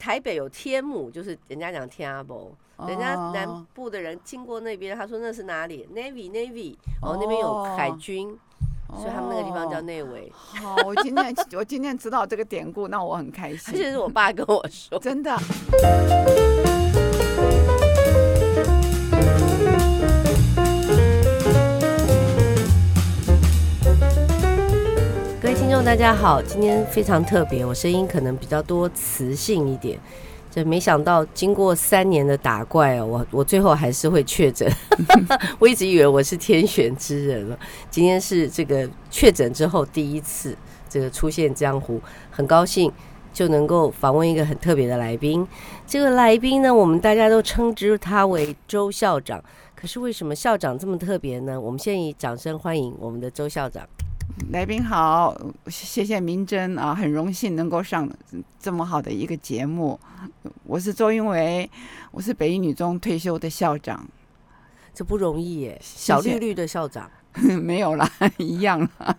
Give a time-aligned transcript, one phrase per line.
[0.00, 2.24] 台北有天母，就是人家讲天阿
[2.88, 8.30] 人家南部的人经过那边，他说那是哪里？Navy Navy，哦，那边有海军，
[8.88, 10.32] 哦、所以他们那个地方叫内围。
[10.34, 13.74] 好，我今天 我今天知道这个典故，那我很开心。
[13.74, 15.36] 其实是我爸跟我说，真的。
[25.82, 29.98] 大家好，今天非常特别，我声音可能比较多磁性一点，
[30.50, 34.70] 这没想到经过三年的打怪哦，我我最后还是会确诊，
[35.58, 37.58] 我一直以为我是天选之人了，
[37.90, 40.56] 今天是这个确诊之后第一次
[40.88, 42.92] 这个出现江湖，很高兴
[43.32, 45.44] 就能够访问一个很特别的来宾，
[45.86, 49.42] 这个来宾呢，我们大家都称之他为周校长，
[49.74, 51.60] 可是为什么校长这么特别呢？
[51.60, 53.82] 我们先以掌声欢迎我们的周校长。
[54.50, 55.36] 来宾好，
[55.68, 58.08] 谢谢明珍啊，很荣幸能够上
[58.58, 59.98] 这么好的一个节目。
[60.64, 61.70] 我是周英维，
[62.10, 64.06] 我是北一女中退休的校长，
[64.92, 67.10] 这不容易耶，小绿绿的校长。
[67.60, 69.16] 没有啦，一样啦，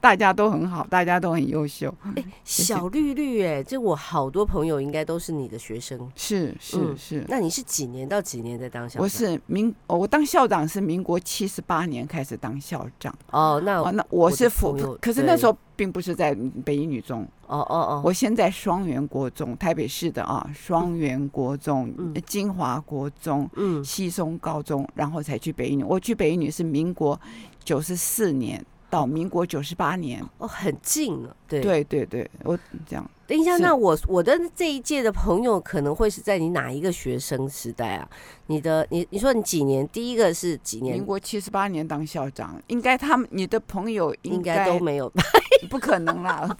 [0.00, 1.94] 大家都很好，大家都很优秀。
[2.16, 6.10] 哎，小绿绿，哎，这我好多朋友应该都是你的学生。
[6.16, 7.24] 是是、嗯、是。
[7.28, 9.02] 那你是几年到几年在当校长？
[9.02, 13.14] 我是民，我当校长是民国七十八年开始当校长。
[13.30, 17.26] 哦，那、我、那我是辅，可是那时候并不是在北一女中。
[17.46, 25.84] 哦哦哦，我现在双元国中，台北市的啊，双元国中、嗯、金华国中、嗯，西松高中，然后才去北一女。
[25.84, 27.20] 我去北一女是民国
[27.64, 31.36] 九十四年到民国九十八年，哦，很近了。
[31.48, 33.10] 对对对对，我这样。
[33.26, 38.06] 等一下，那我我的这一届的朋友可能会是在你哪一个学生时代啊？
[38.48, 39.88] 你的你你说你几年？
[39.88, 40.96] 第一个是几年？
[40.96, 45.22] 民国七十八年当校长，应该他们你的朋友应该都没有吧，
[45.70, 46.46] 不可能啦！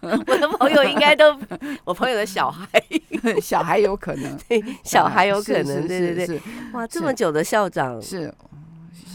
[0.00, 1.36] 我的朋友应该都，
[1.84, 2.68] 我朋友的小孩，
[3.42, 4.38] 小孩有可能，
[4.84, 6.40] 小孩有可能，对对对。
[6.72, 8.32] 哇，这么久的校长是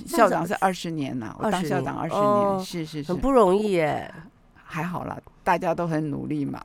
[0.08, 4.12] 校长是二十年呐，我当校长二十年，是是是，很不容易耶。
[4.74, 6.64] 还好啦，大家都很努力嘛。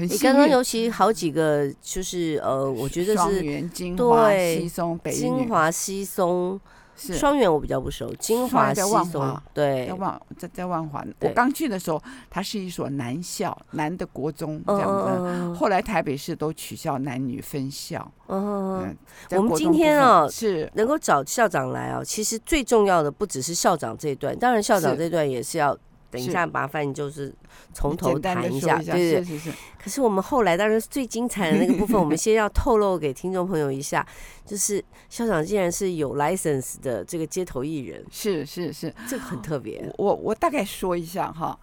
[0.00, 6.58] 你刚刚尤其好几个，就是呃，我觉得是双园、金华、西松、北华、西松，
[6.96, 8.12] 双元我比较不熟。
[8.16, 11.04] 金华、西松，对，在万在在万华。
[11.20, 15.54] 我刚去的时候，它是一所男校，男的国中这样子。
[15.54, 18.10] 后来台北市都取消男女分校。
[18.28, 18.96] 嗯，
[19.30, 25.76] 我们今天啊，是能够找校长来啊，其实最重要的不只是校长这一段，当然校长这段也是要。
[26.16, 27.34] 等一下，麻烦你就是
[27.72, 29.52] 从头谈一下，对对对。
[29.78, 34.06] 可是我们后来当然是最精彩的那个部分，我们先要透露给听众朋友一下，
[34.44, 39.88] 就是校长竟然是有 license 的这个街头艺人，是是是，这个很特别。
[39.98, 41.56] 我我大概说一下哈，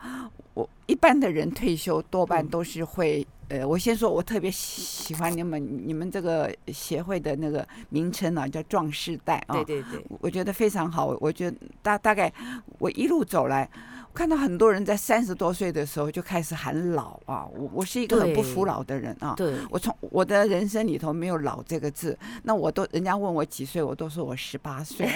[0.54, 11.18] 我一般的人退休多半都是会，呃，我先说，我特别喜欢你们你们这个协会的那个名称啊，叫“壮士代”啊，对对对，我觉得非常好。
[11.20, 12.32] 我觉得大大概
[12.80, 13.70] 我一路走来。
[14.14, 19.34] 看到很多人在三十多岁的时候就开始喊老啊，我我是一个很不服老的人啊。
[19.36, 22.18] 对，我从我的人生里头没有老这个字。
[22.44, 25.10] 那我都人家问我几岁，我都说我十八岁。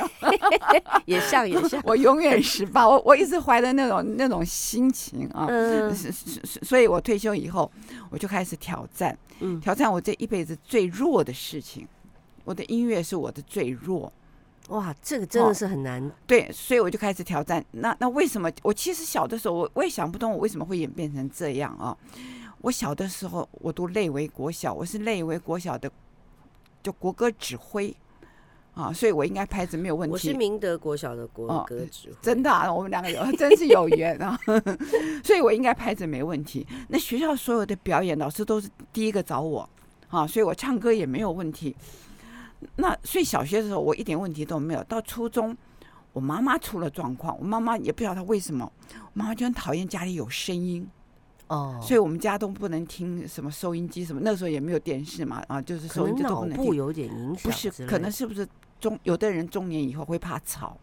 [1.06, 2.90] 也 像也像， 我永远十八。
[2.90, 5.46] 我我一直怀着那种那种心情啊。
[5.48, 5.96] 嗯。
[6.64, 7.72] 所以我退休以后，
[8.10, 11.88] 我就开始挑战，嗯，挑战我这一辈子最弱的事情。
[12.44, 14.12] 我的音乐是我的最弱。
[14.68, 16.04] 哇，这个真的是很难。
[16.04, 17.64] 哦，对，所以我就开始挑战。
[17.72, 21.96] 那那为什么我其实小的时候，我我也想不通，我为什么会演变成这样啊？
[22.62, 25.90] 我小的时候，我读类为国小，我是类为国小的，
[26.84, 27.96] 就国歌指挥
[28.74, 30.12] 啊，所以我应该拍子没有问题。
[30.12, 34.38] 我是明德国小的国歌指挥，哦，真的啊，我们两个有真是有缘啊，
[35.24, 36.68] 所以我应该拍子没问题。
[36.90, 39.70] 那学校所有的表演老师都是第一个找我
[40.10, 41.76] 啊，所以我唱歌也没有问题。
[42.76, 45.56] 那所以小学的时候我一点问题都没有，到初中
[46.14, 50.90] 我妈妈出了状况，我妈妈也不知道她为什么，我妈妈就很讨厌家里有声音，
[51.48, 58.48] 哦，所以我们家都不能听什么收音机什么，那时候也没有电视嘛，啊，就是收音机都不能听，脑部有点影响，不是，可能是不是
[58.80, 60.76] 中有的人中年以后会怕吵，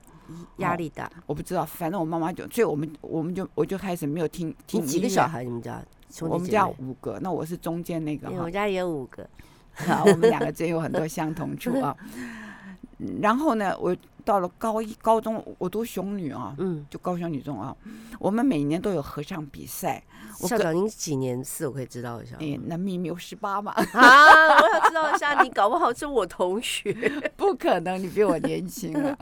[0.58, 4.80] 压力大，我不知道，反正我妈妈就，所以我们我们就我就开始没有听听。
[4.80, 5.42] 你几个小孩？
[5.42, 5.84] 你们家？
[6.20, 9.28] 我们家五个，那我是中间那个，我们家也有五个。
[9.74, 11.96] 好， 我们两个真有很多相同处啊。
[13.20, 13.94] 然后呢，我
[14.24, 17.76] 到了高一、高中，我读雄女啊，嗯，就高雄女中啊。
[18.18, 20.02] 我们每年都有合唱比赛。
[20.38, 21.66] 校长，您几年次？
[21.66, 22.36] 我可以知道一下。
[22.40, 23.72] 哎，那秘密有十八嘛？
[23.72, 23.82] 啊，
[24.62, 26.92] 我想知道一下，你搞不好是我同学。
[27.36, 29.16] 不可能，你比我年轻啊。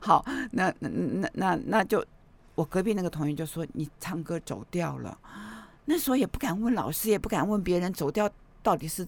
[0.00, 2.04] 好，那那那那那就，
[2.54, 5.18] 我隔壁那个同学就说你唱歌走调了。
[5.84, 8.30] 那时候也不敢问老师，也不敢问别人走调。
[8.60, 9.06] 到底是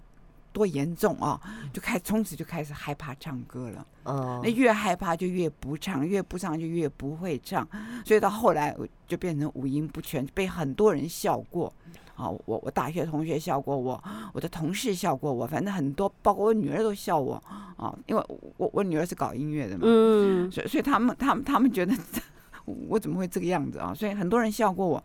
[0.53, 1.41] 多严重啊？
[1.73, 3.87] 就开从此就开始害怕唱歌了。
[4.05, 7.67] 哦，那越害怕就越不唱，越不唱就越不会唱，
[8.05, 11.73] 所以到后来我就变成五音不全，被很多人笑过。
[12.15, 14.03] 啊，我我大学同学笑过我，
[14.35, 17.43] 我的同事笑过我，反正很多，包括我女儿都笑我。
[17.77, 18.23] 啊，因为
[18.59, 21.95] 我我女儿是搞音乐的嘛，嗯，所以所以他们他们他们觉得
[22.67, 23.95] 我怎么会这个样子啊？
[23.95, 25.03] 所以很多人笑过我。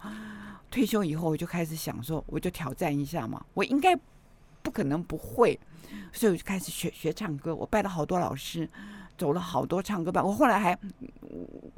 [0.69, 3.97] 退休以后我就开始想说，我就挑战一下嘛，我应该
[4.66, 5.60] 不可能不会，
[6.12, 7.54] 所以我就开始学学唱歌。
[7.56, 8.68] 我拜了好多老师，
[9.16, 10.26] 走了好多唱歌班。
[10.26, 10.76] 我后来还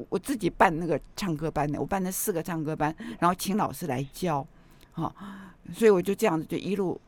[0.07, 4.47] 我自己办那个唱歌班的，我办了四个唱歌班，然后请老师来教。
[4.93, 6.99] 啊，所以我就这样子就一路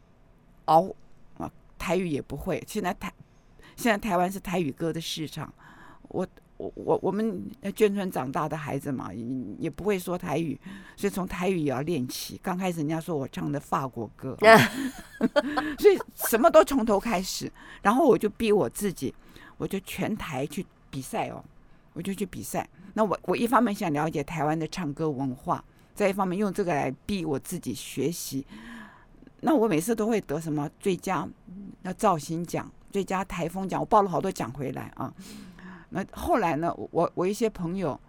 [0.65, 0.93] 熬
[1.37, 2.61] 啊，台语也不会。
[2.67, 3.11] 现在台
[3.77, 5.51] 现在台湾是台语歌的市场，
[6.09, 6.27] 我
[6.59, 9.09] 我我我们眷村长大的孩子嘛，
[9.57, 10.59] 也不会说台语，
[10.97, 12.37] 所以从台语也要练起。
[12.43, 14.37] 刚开始人家说我唱的法国歌，
[15.79, 17.49] 所以什么都从头开始。
[17.81, 19.15] 然后我就逼我自己，
[19.57, 21.41] 我就全台去比赛哦，
[21.93, 22.67] 我就去比赛。
[22.93, 25.63] 那我我一方面想了解台湾的唱歌文化。
[25.95, 28.45] 再一方面用这个来逼我自己学习，
[29.41, 31.27] 那我每次都会得什么最佳
[31.81, 35.13] 那造型奖、最佳台风奖，我报了好多奖回来啊。
[35.89, 37.99] 那后来呢，我我一些朋友，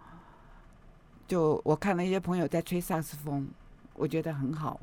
[1.27, 3.47] 就我看了一些朋友在吹萨克斯风，
[3.93, 4.79] 我觉得很好，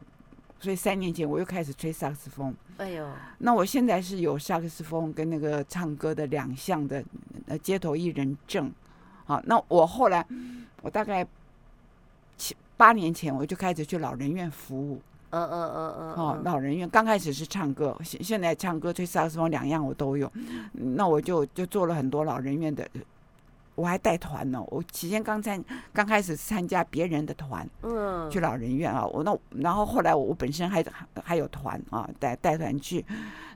[0.59, 2.55] 所以三年前我又开始吹萨克斯风。
[2.79, 3.09] 哎呦，
[3.39, 7.05] 那我现在是有萨克斯风跟那个唱歌的两项的
[7.47, 8.73] 呃街头艺人证。
[9.25, 10.27] 好，那我后来
[10.83, 11.27] 我大概
[12.37, 12.57] 七。
[12.79, 20.31] 八年前我就开始去老人院服务，嗯嗯嗯嗯，哦，老人院刚开始是唱歌，现现在唱歌、吹萨克斯风两样我都有，
[20.73, 22.89] 那我就就做了很多老人院的，
[23.75, 24.63] 我还带团呢。
[24.69, 30.85] 我期间刚参刚开始参加别人的团，嗯，去老人院啊，我那然后后来我本身还
[31.23, 33.05] 还有团啊，带带团去，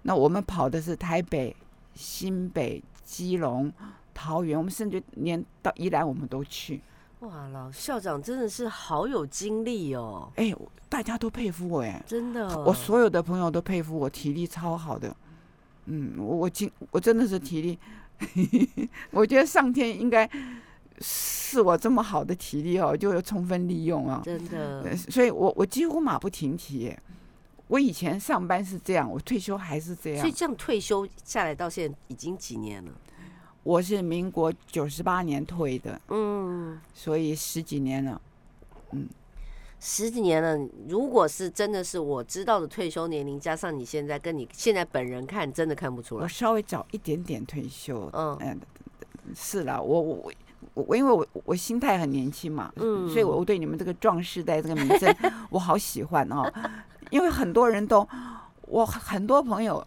[0.02, 1.54] 那我们跑的是台北、
[1.94, 3.72] 新北、基隆、
[4.12, 6.80] 桃园，我们甚至连到宜兰我们都去。
[7.22, 10.28] 哇，老校长真的是好有精力哦！
[10.34, 10.52] 哎，
[10.88, 15.14] 大家都佩服我哎，真的，我所有的朋友都佩服我，体力超好的。
[15.86, 17.78] 嗯，我我今我真的是体力，
[19.12, 20.28] 我觉得上天应该
[21.00, 24.20] 是我这么好的体力哦，就要充分利用啊！
[24.24, 26.92] 真的，所以我我几乎马不停蹄。
[27.68, 30.20] 我以前上班是这样，我退休还是这样。
[30.20, 32.92] 所以这样退休下来到现在已经几年了？
[33.62, 38.20] 我是民国九十八年退的，嗯，所以十几年了，
[38.90, 39.08] 嗯，
[39.78, 40.58] 十几年了。
[40.88, 46.24] 如果是真的是我知道的退休年龄，加上你现在跟你现在本人看，真的看不出来。
[46.24, 48.60] 我稍微早一点点退休，嗯，嗯，
[49.32, 50.32] 是啦，我我
[50.74, 55.14] 我我因为我我心态很年轻嘛，嗯，所以我对你们这个壮士代这个名称
[55.50, 56.52] 我好喜欢哦，
[57.10, 58.06] 因为很多人都
[58.62, 59.86] 我很多朋友。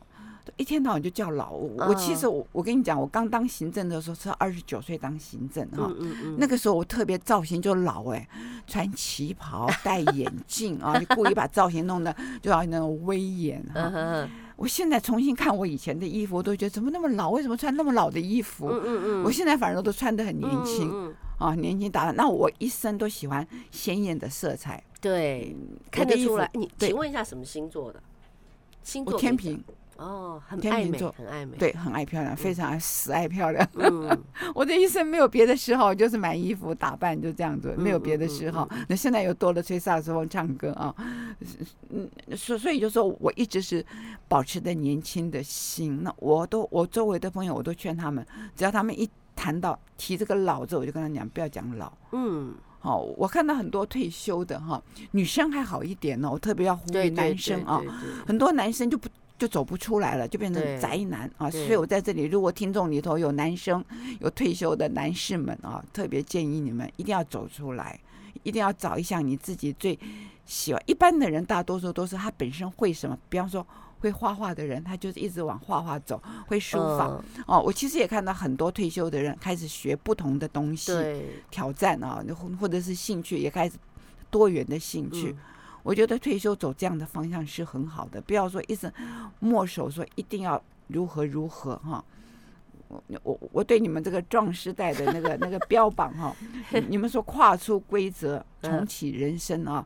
[0.58, 5.92] 一天到晚就叫老，我其实我我跟你讲，我刚当行政的时候是二十九岁当行政哈，
[6.38, 8.28] 那个时候我特别造型就老哎，
[8.68, 14.28] 穿旗袍戴眼镜啊，就故意把造型弄得就要那种威严哈。
[14.56, 17.30] 我现在重新看我以前的衣服，我都觉得怎么那么老？
[17.30, 18.68] 为什么穿那么老的衣服？
[19.24, 22.16] 我现在反正都穿得很年轻啊，年轻打扮。
[22.16, 25.54] 那我一生都喜欢鲜艳的色彩，对，
[25.92, 26.50] 看得出来。
[26.54, 28.02] 你请问一下什么星座的？
[28.82, 29.62] 星座天秤。
[29.98, 33.66] 哦，很爱美，很爱美，对，很爱漂亮，非常爱死爱漂亮。
[33.75, 34.10] 嗯，
[34.54, 38.68] 我这一生没有别的嗜好，就是买衣服打扮，就这样子，没有别的嗜好。
[38.90, 40.94] 那现在又多了吹萨克斯风、唱歌啊，
[41.90, 43.86] 嗯，所所以就说我一直是
[44.28, 46.04] 保持着年轻的心。
[46.04, 51.94] 那我都我周围的朋友，我都劝他们，只要他们一谈到提这个老字，我就跟他讲，不要讲老。
[52.12, 57.82] 嗯，好，我看到很多退休的哈，女生还好一点呢，我特别要呼吁男生啊，
[58.28, 59.08] 很多男生就不。
[59.38, 61.50] 就走不出来了，就变成宅男啊！
[61.51, 63.84] 所以我在这里，如果听众里头有男生、
[64.22, 68.00] 有退休的男士们啊，特别建议你们一定要走出来，
[68.44, 70.00] 一定要找一项你自己最
[70.46, 70.82] 喜欢。
[70.86, 73.65] 一般的人大多数都是他本身会什么，比方说
[74.00, 80.94] 会画画的人，他就是一直往画画走；会书法哦，我其实也看到很多退休的人开始学不同的东西，
[81.51, 83.75] 挑战啊，或或者是兴趣也开始
[84.30, 85.36] 多元的兴趣。
[85.86, 88.92] 我觉得退休走这样的方向是很好的，不要说一直
[89.39, 92.04] 墨守说一定要如何如何哈。
[92.88, 96.36] 我我我对你们这个壮时代的那个那个标榜哈，
[96.89, 99.86] 你们说跨出规则重启人生啊，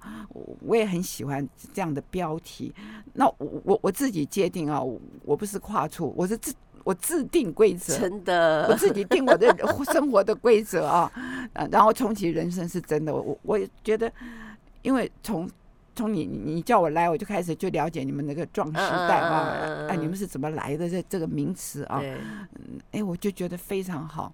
[0.62, 2.74] 我也很喜欢这样的标题。
[3.14, 4.82] 那我我我自己界定啊，
[5.26, 6.54] 我不是跨出，我是自
[6.84, 9.54] 我自定规则，真的，我自己定我的
[9.92, 11.12] 生活的规则啊，
[11.72, 13.14] 然后重启人生是真的。
[13.14, 14.12] 我我也觉得，
[14.82, 15.50] 因为从
[16.00, 24.34] 从你你叫我来，我就开始就了解你们那个壮时代啊，哎，你们是怎么来的这这个名词啊，嗯，哎，我就觉得非常好，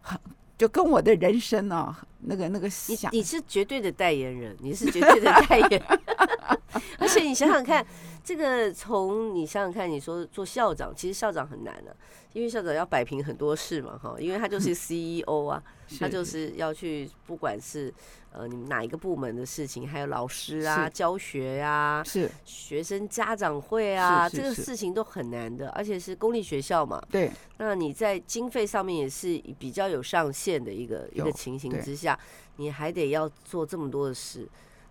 [0.00, 0.16] 很，
[0.56, 5.82] 就跟我的人生啊，那个那个想，你是绝对的代言人，你是绝对的代言人，
[6.98, 7.84] 而且你想想看，
[8.24, 11.96] 这个从你想想看，你说做校长，其实校长很难的，啊，
[12.32, 15.62] 因为校长要摆平很多事嘛，哈，因为他就是 CEO 啊。
[16.00, 17.94] 他就是要去，不管是
[18.32, 27.00] 呃你们哪一个部门的事情，还有老师啊、教学呀、啊、是学生家长会啊，这个事情都很难的，而且是公立学校嘛。
[27.08, 27.30] 对。
[27.58, 32.18] 那你在经费上面也是比较有上限的一个一个情形之下，
[32.56, 34.44] 你还得要做这么多的事。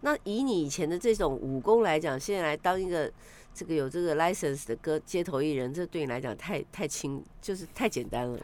[0.06, 3.12] 那以你以前的这种武功来讲，现在来当一个
[3.56, 8.40] 这个有这个 license 的歌街头艺人，这对你来讲太太轻，就是太简单了。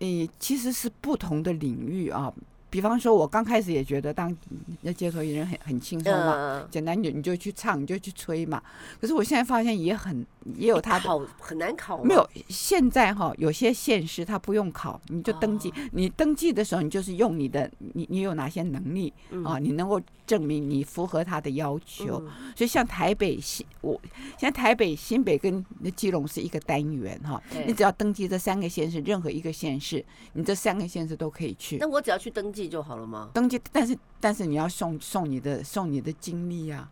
[0.00, 2.34] 诶，其实是不同的领域啊。
[2.70, 4.36] 比方说，我刚开始也觉得当
[4.82, 8.62] 那街头艺人很很轻松嘛，简单你你就去唱，你就去吹嘛。
[9.00, 10.24] 可是我现在发现也很
[10.56, 12.28] 也有他考很难考，没有。
[12.48, 15.72] 现在哈，有些县市他不用考，你就登记。
[15.92, 19.12] 你登记的时候，你就是用你的你你有哪些能力
[19.44, 19.58] 啊？
[19.58, 22.22] 你能够证明你符合他的要求。
[22.54, 23.98] 所以像台北新，我
[24.36, 27.42] 现在台北新北跟那基隆是一个单元哈。
[27.66, 31.78] 你只要登记这三个县市，任何一个县市，你这三个县市都可以去。
[31.78, 32.57] 那我只要去登记。
[32.58, 33.30] 记就好了吗？
[33.32, 36.90] 登记，但是但是你要送送你的送你的经历啊，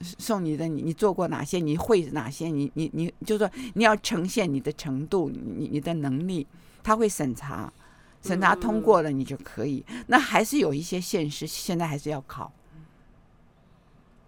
[0.00, 6.46] 送你的你你做过哪些，你会哪些，你你你就说你要呈现你的程度，你你的能力，
[6.84, 7.72] 他会审查，
[8.22, 9.84] 审查通过了你就可以。
[10.06, 12.52] 那还是有一些现实现在还是要考。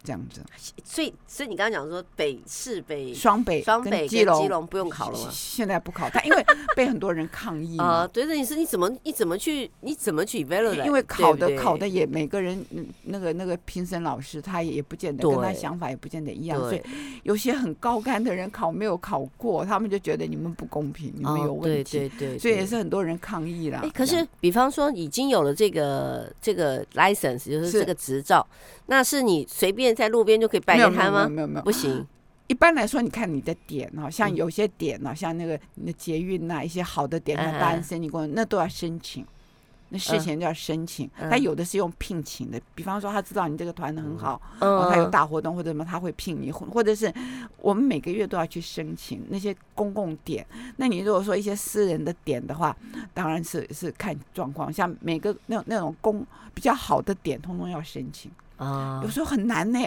[0.04, 0.40] 这样子，
[0.84, 5.28] 所以所以你刚刚讲说北市北双北双北基隆基隆不用考了吗？
[5.30, 6.44] 现在不考，他因为
[6.74, 8.06] 被很多人抗议啊。
[8.12, 10.84] 对对，你是你怎么你怎么去你怎么去 evaluate？
[10.84, 12.64] 因为考的考的也每个人
[13.04, 16.82] 那个那个评审老师他也不见得跟他想法也不见得一样，所以
[17.22, 21.98] 有些很高干的人考没有考过，他们就觉得你们不公平，你们有问题。
[21.98, 23.84] 对对对，所以也是很多人抗议啦。
[23.94, 28.46] 可是比方说已经有了这个这个 license，就是这个执照，
[28.92, 29.96] 那是你随便。
[29.96, 31.28] 在路边就可以摆摊吗？
[31.28, 32.06] 没有没有没有，不行。
[32.46, 39.24] 一般来说，你看你的点哦，像有些点哦，像那个你的捷运呐，一些好的点，像大安森林公园那都要申请，
[39.88, 41.10] 那事前就要申请。
[41.30, 47.12] 他有的是用聘请的，比方说他知道你这个团很好，哦，他有大活动或者什么，他会聘你，或者是
[47.58, 50.46] 我们每个月都要去申请那些公共点。
[50.76, 52.76] 那你如果说一些私人的点的话，
[53.12, 58.30] 当然是是看状况，像每个那种那种公比较好的点，通通要申请。
[58.56, 59.78] 啊，有时候很难呢。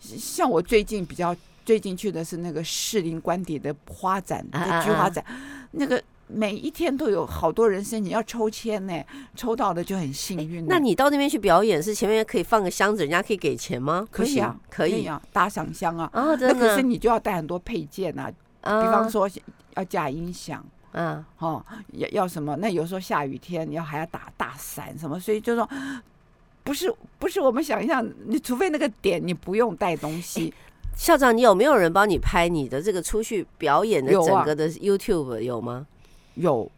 [0.00, 5.24] 像我最近比较最近去的是那个士林官邸的花展，那个菊花展，
[5.72, 9.02] 那个每一天都有好多人申请要抽签呢，
[9.34, 10.66] 抽到的就很幸运。
[10.66, 14.06] 那你到那边去表演，是前面可以放个箱子，人家可以给钱吗？
[14.10, 16.08] 可以啊，可以啊，打赏箱啊。
[16.12, 18.30] 啊，那可是你就要带很多配件啊，
[18.62, 19.28] 比方说
[19.76, 22.56] 要架音响，嗯，哦，要要什么？
[22.56, 25.68] 那有时候下雨天，你要还要打大伞什么，所以就说。
[26.64, 30.52] 不是不是我们想象，你除非那个点你不用带东西。
[30.96, 35.86] 校长，你有没有人帮你拍你的这个出去表演的整个的 YouTube 有吗？
[36.34, 36.70] 有，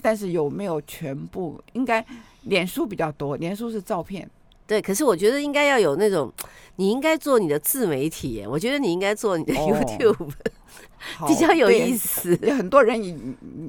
[0.00, 1.60] 但是有没有全部？
[1.72, 2.04] 应该
[2.42, 4.30] 脸书比较多，脸书是照片。
[4.72, 6.32] 对，可是我觉得应该要有那种，
[6.76, 8.44] 你应该做你的自媒体。
[8.48, 10.30] 我觉得你应该做你的 YouTube。
[11.18, 13.16] 哦比较有意思，有很多人也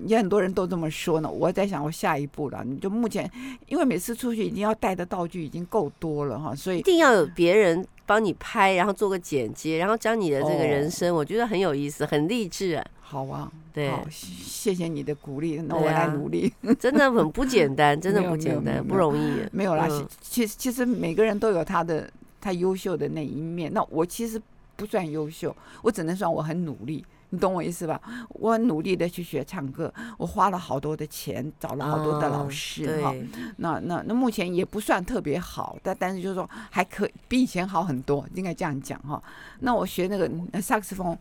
[0.05, 1.27] 也很多人都这么说呢。
[1.27, 2.63] 我在想，我下一步了。
[2.63, 3.29] 你就目前，
[3.67, 12.85] 因为每次出去一定要带的道具已经够多了哈，所以一定要有别人帮你拍，然后做个剪接，然后讲你的这个人生，我觉得很有意思，很励志啊。
[12.99, 16.51] 好啊，对，谢谢你的鼓励，那我来努力。
[16.79, 19.39] 真的很不简单， 真的不简单，不容易。
[19.51, 19.87] 没有啦，
[20.19, 22.09] 其实其实每个人都有他的
[22.41, 23.71] 他优秀的那一面。
[23.71, 24.41] 那我其实
[24.75, 27.05] 不算优秀，我只能算我很努力。
[27.33, 27.99] 你懂我意思吧？
[28.29, 33.15] 我很努力的去学唱歌，我花了好多的钱，找了好多的老师哈、哦。
[33.57, 39.23] 那那那目前也不算特别好，但但是就是说还可以，比以前好很多，应该这样讲哈、哦。
[39.61, 40.29] 那我学那个
[40.61, 41.17] 萨克斯风，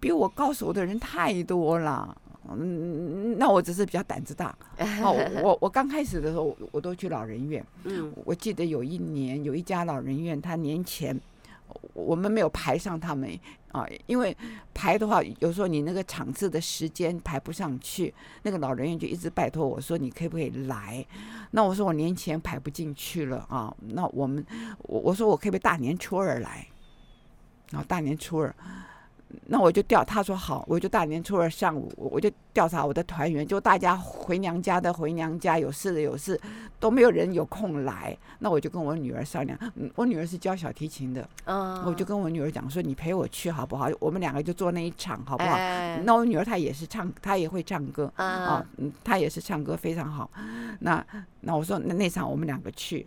[0.00, 2.16] 比我高手的人太多了。
[2.48, 4.56] 嗯，那我只是比较胆子大。
[5.04, 7.62] 哦，我我刚开始的时候，我都去老人院。
[7.84, 11.20] 嗯，我记得有一年有一家老人院，他年前。
[11.92, 13.28] 我们没有排上他们
[13.72, 14.36] 啊，因为
[14.74, 21.04] 排的话，有时候你那个场次的时间排不上去，那个老人院就一直拜托我说，你可不可以来？
[21.50, 24.44] 那我说我年前排不进去了啊，那我们
[24.78, 26.66] 我我说我可不可以大年初二来？
[27.70, 28.54] 然后，大年初二，
[29.46, 36.40] 那我就调，他说好，我就大年初二上午，我就调查我的团员，就大家回娘家的回娘家，有事的有事，
[36.78, 38.16] 都没有人有空来。
[38.38, 43.88] 那我就跟我女儿商量，嗯，我女儿是教小提琴的，嗯，我就跟我女儿讲说，你陪我去好不好？
[43.98, 45.54] 我们两个就做那一场好不好？
[45.54, 50.30] 哎、那我女儿她也是唱，她也会唱歌啊，嗯，她也是唱歌非常好。
[50.80, 51.04] 那
[51.40, 53.06] 那我说那那场我们两个去。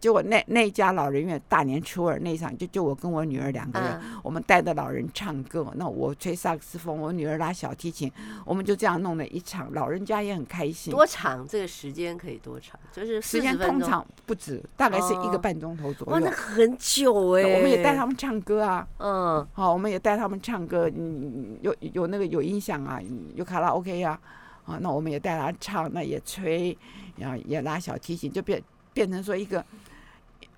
[0.00, 8.10] 结果那那一家老人院大年初二那场，就就我跟我女儿两个人，嗯、我们带着老人唱歌，那我吹萨克斯风，我女儿拉小提琴，
[8.46, 10.90] 我们就这样弄了一场，老人家也很开心。
[10.90, 11.46] 多长？
[11.46, 12.80] 这个时间可以多长？
[12.90, 16.12] 就是时间通常不止，大概是一个半钟头左右。
[16.14, 17.42] 哇，那很久哎！
[17.42, 22.98] 我们也带他们唱歌啊，嗯，好，我们也带他们唱歌，嗯，有有那个有音响啊，
[23.34, 24.18] 有卡拉 OK 啊，
[24.64, 26.74] 啊，那我们也带他唱，那也吹，
[27.18, 28.62] 然后也拉小提琴，就变
[28.94, 29.62] 变成说一个。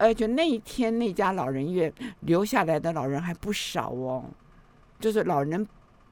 [0.02, 1.92] 而且那一天那家老人院
[2.22, 4.24] 留下来的老人还不少哦，
[4.98, 5.64] 就是老人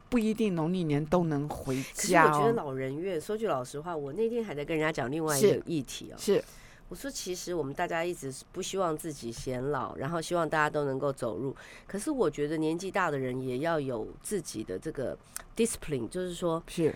[0.08, 2.30] 不一定农历年都能回家哦。
[2.32, 6.14] 我觉得老人院说句老实话，我那天还在跟人家讲另外一个议题哦。
[6.16, 6.40] 是，
[6.88, 11.52] 我说其实我们大家一直不希望自己显老，然后希望大家都能够走入。
[11.88, 15.18] 可是我觉得年纪大的人也要有自己的这个
[15.56, 16.94] discipline，就是说，是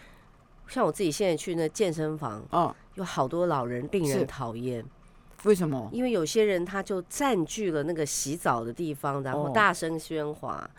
[0.69, 4.85] 像我自己现在去那健身房，哦，有好多老人令人讨厌。
[5.45, 5.89] 为什么？
[5.93, 10.71] 因为有些人他就占据了那个洗澡的地方，然后大声喧哗，哦、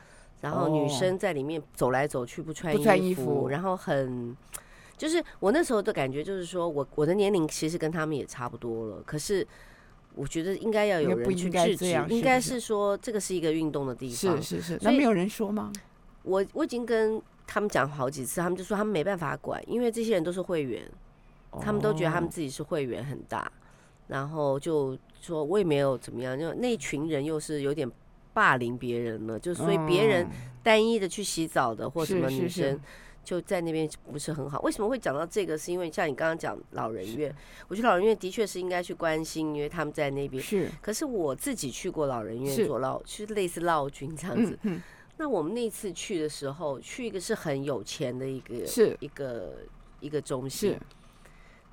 [0.41, 4.35] 然后女生在里面走来走去不穿衣服，不穿衣服，然后很，
[4.97, 9.45] 就是我那时候的感觉就是说我我的年龄其实跟他们也差不多了，可是
[10.15, 15.71] 我觉得应该要有人去制止，应该是说这个是一个运动的地方，是是是，那没有人说吗？
[16.23, 20.89] 我我已经跟他们讲好几次，他们就说他们没办法管，因为这些人都是会员，
[21.61, 23.51] 他们都觉得他们自己是会员很大。
[24.07, 27.89] 然后就说，我也没有怎么样，就那群人又是有点
[28.33, 30.27] 霸凌别人了，就所以别人
[30.61, 32.79] 单一的去洗澡的或什么女生
[33.23, 34.61] 就在那边不是很好。
[34.61, 35.57] 为什么会讲到这个？
[35.57, 37.35] 是因为像你刚刚讲老人院，
[37.67, 40.43] 我觉得老人院的确是应该去关心，因为他们在那边。
[40.43, 40.69] 是。
[40.81, 44.59] 可是我自己去过老人院做劳，是类似劳军这样子。
[45.17, 49.53] 那我们那次去的时候，去一个是很有钱的一个，是一个
[50.01, 50.77] 一个中心。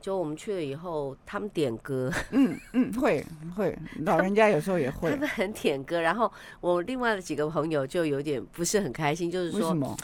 [0.02, 3.24] 就我们去了以后，他们点歌，嗯嗯，会
[3.56, 6.00] 会，老人家有时候也会，他们很点歌。
[6.00, 9.96] 然后我另外的几个朋友就有点不是很开心，就是说，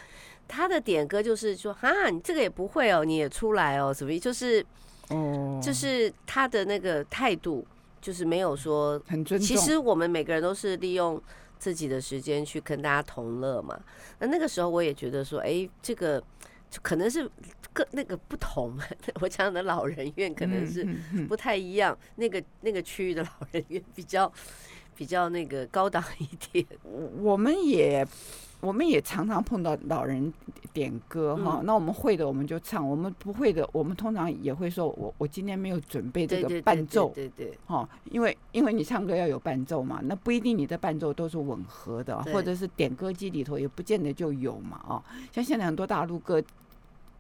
[0.47, 4.17] 他的点歌就是说，啊，你这个也不会哦，你也出来哦，什么？
[4.19, 4.65] 就是，
[5.09, 7.67] 哦，就是他的那个态度，
[8.01, 9.47] 就是没有说很尊重。
[9.47, 11.21] 其实我们每个人都是利用
[11.59, 13.79] 自己的时间去跟大家同乐嘛。
[14.21, 16.23] 那那个时候我也觉得说，哎，这个
[16.83, 17.31] 可能是。
[17.79, 18.77] 个那个不同，
[19.21, 20.85] 我讲的老人院可能是
[21.29, 21.97] 不太一样。
[22.17, 24.31] 那个那个区域的老人院比较
[24.97, 26.67] 比较那个高档一点。
[27.23, 28.07] 我们也
[28.61, 30.33] 我们也常常碰到老人
[30.73, 46.43] 点歌哈，那我们会的我们就唱，我们不会的我们通常也会说，我我今天没有准备这个伴奏，对对对，哈，因为因为你唱歌要有伴奏嘛，那不一定你的伴奏都是吻合的，或者是点歌机里头也不见得就有嘛，哦，像现在很多大陆歌。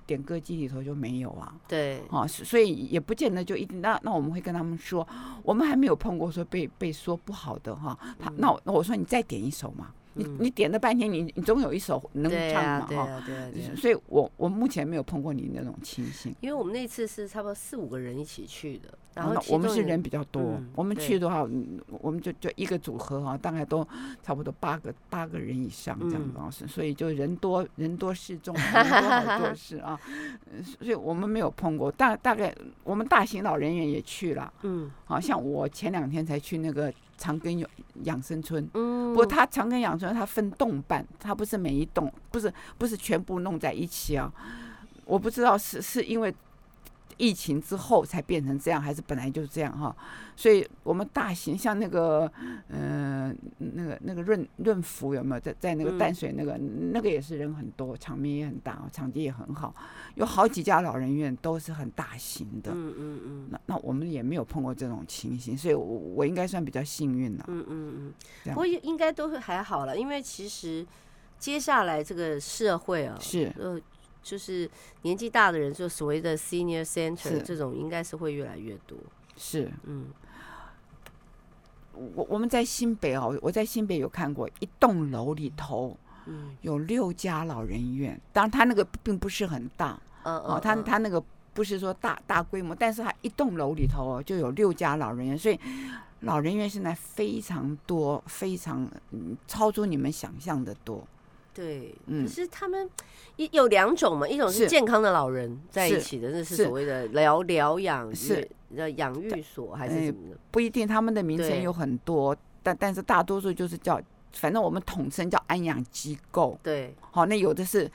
[0.09, 3.83] 点歌机里头就没有啊，对，啊，所以也不见得就一定。
[3.83, 5.07] 那那我们会跟他们说，
[5.42, 7.94] 我们还没有碰过说被被说不好的哈。
[8.18, 9.88] 他那我那我说你再点一首嘛。
[10.18, 12.81] 你你点了半天，你你总有一首能唱嘛？
[12.81, 13.74] 哈啊，对啊，对啊。
[13.76, 16.35] 所以我我目前没有碰过你那种情形。
[16.40, 21.48] 因为我们那次是差不多四五个人一起去的，然后我们是人比较多，我们去的话，
[22.00, 23.87] 我们就就一个组合哈，大概都
[24.22, 29.98] 差不多八个八个人以上这样子，所以就人多人多势众，人多好做事啊。
[30.81, 32.52] 所以我们没有碰过，大大概
[32.83, 36.92] 我们大型老人员也去了，嗯，好像我前两天才去那个。
[37.18, 37.68] 长庚有
[38.04, 44.33] 养生村，不过它长庚养生村他分栋办，它不是每一栋，不是不是全部弄在一起啊，
[45.04, 46.35] 我不知道是是因为。
[47.18, 49.94] 疫情之后才变成这样，还是本来就是这样哈？
[50.35, 52.31] 所以我们大型像那个，
[52.68, 59.74] 嗯、呃，那个那个润润福有没有在在那个淡水那个、嗯、那个也是人很多，场面也很大，场地也很好，
[60.14, 62.70] 有好几家老人院都是很大型的。
[62.72, 63.48] 嗯嗯嗯。
[63.50, 67.44] 那那我们也没有碰过这种情形，所以我我应该算比较幸运了。
[67.48, 68.14] 嗯嗯嗯。
[68.44, 70.87] 不过应该都是还好了，因为其实
[71.37, 73.81] 接下来这个社会啊，是呃。
[74.28, 74.70] 就是
[75.02, 78.98] 年纪大的人，就所谓的 senior center 这种，应该是会越来越多。
[79.36, 80.08] 是，嗯，
[81.94, 88.20] 我我们在新北哦，我在新北有看过一栋楼里头，嗯，有六家老人院。
[88.34, 91.22] 当然，他那个并不是很大，嗯哦，他他那个
[91.54, 95.58] 不是说大大规模，但是他一栋楼里头哦就有六家老人院，所以
[96.20, 101.06] 老人院现在非常多，非常嗯超出你们想象的多。
[101.58, 102.24] 对，嗯。
[102.24, 102.88] 可是他们
[103.36, 104.68] 一有两种嘛，一种是是。
[104.68, 106.64] 健康的老人在一起的，那是是。
[106.64, 108.48] 所谓的疗疗养是。
[108.76, 110.36] 呃养育所还是什么的？
[110.50, 113.98] 不一定，他们的名称有很多，但但是大多数就是叫，
[114.34, 116.58] 反正我们统称叫安养机构。
[116.62, 117.90] 对，好，那有的是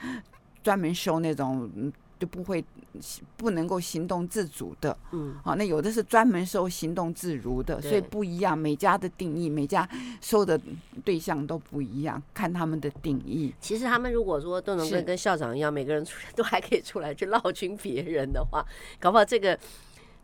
[0.63, 1.93] 专门收那种嗯
[2.24, 2.64] 就不会
[3.36, 9.88] 不能够行动自主的，嗯，好，那有的是专门收行动自如的，所以不一样，每家的定义，每家
[10.22, 10.58] 收的
[11.04, 13.54] 对象都不一样，看他们的定义。
[13.60, 18.66] 其实他们如果说都能是跟跟校长一样，每个人出来 都还可以出来去闹群别人的话，
[19.02, 19.60] 搞不好这个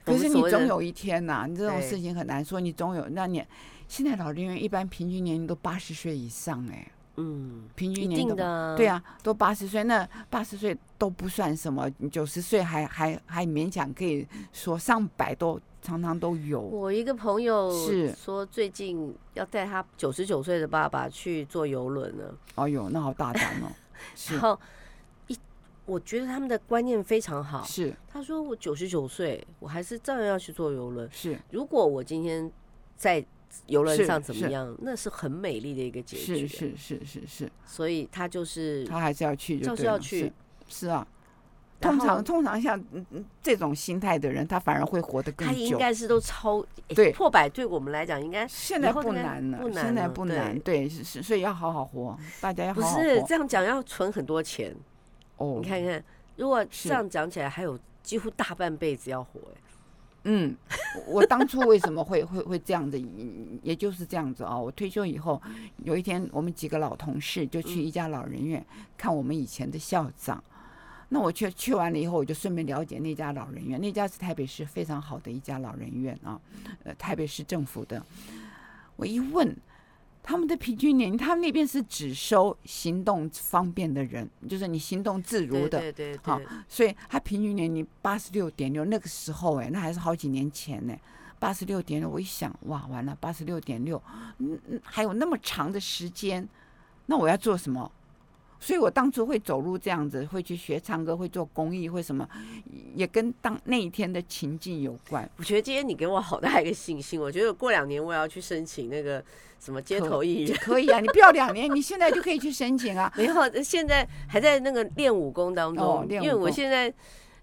[0.06, 3.44] 可是你总有一天呐、你这种事情很难说，你总有那你
[3.90, 16.62] 现在老人院一般平均年龄都八十岁以上哎、嗯，平均一年龄的啊，对啊，都八十岁，那八十岁都不算什么，九十岁还还还勉强可以说上百都常常都有。
[16.62, 23.68] 我一个朋友是说，最近要带他九十九岁的爸爸去坐游轮了，哦呦，那好大胆哦，
[24.32, 24.58] 然后
[25.28, 25.38] 一
[25.86, 27.64] 我觉得他们的观念非常好。
[27.64, 31.10] 是他说我九十九岁，我还是照样要去坐游轮。
[31.12, 32.50] 是如果我今天
[32.96, 33.26] 在
[33.68, 36.48] 游轮上怎么是样，那是很美丽的一个结局。
[36.48, 40.34] 是是是是是，所以他就是他还是要去就就是，要去是
[40.68, 41.08] 是啊。
[41.82, 42.78] 通常通常像
[43.42, 45.78] 这种心态的人，他反而会活得更久他应。
[45.78, 53.02] 该是都超对破百，对我们来讲应该现在不难了，不难现在不难，对，是是，所以要好好活，大家要不好好活。
[53.02, 54.76] 是这样讲要存很多钱。
[55.38, 56.04] 哦你，看看，
[56.36, 59.40] 如果这样讲起来，还有几乎大半辈子要活。
[59.40, 59.62] 哎，
[60.32, 60.56] 嗯，
[61.08, 63.02] 我当初为什么会会会这样子，
[63.63, 64.56] 也就是这样子啊。
[64.56, 65.42] 我退休以后，
[65.84, 68.63] 有一天我们几个老同事就去一家老人院
[68.96, 70.44] 看我们以前的校长。
[71.10, 73.82] 那我去去完了以后，我就顺便了解那家老人院。
[73.82, 76.39] 那家是台北市非常好的一家老人院啊，
[76.84, 78.06] 呃，台北市政府的。
[78.96, 79.58] 我一问，
[80.30, 85.80] 他们的平均年龄，他们那边是只收行动方便的人，就是你行动自如的。
[85.80, 90.96] 对对对好对，所以他平均年龄八十六点六，那个时候哎，那还是好几年前呢。
[91.39, 94.00] 八十六点六，我一想，哇，完了，八十六点六，
[94.38, 96.48] 嗯嗯，还有那么长的时间，
[97.08, 97.92] 那我要做什么？
[98.60, 102.28] 所以我当初会走路这样子，会去学唱歌，会做公益，会什么，
[102.93, 105.28] 也跟当那一天的情境有关。
[105.38, 107.19] 我觉得今天你给我好大一个信心。
[107.19, 109.24] 我觉得过两年我要去申请那个
[109.60, 110.58] 什么街头艺人。
[110.58, 113.12] 可以啊， 你不要两年，你现在就可以去申请啊。
[113.15, 115.86] 没有，现在还在那个练武功当中。
[115.86, 116.93] 哦因为我现在，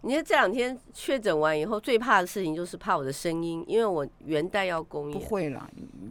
[0.02, 5.68] 你看这两天确诊完以后，最怕的事情就是怕我的声音，因为我元旦要公演，不会了，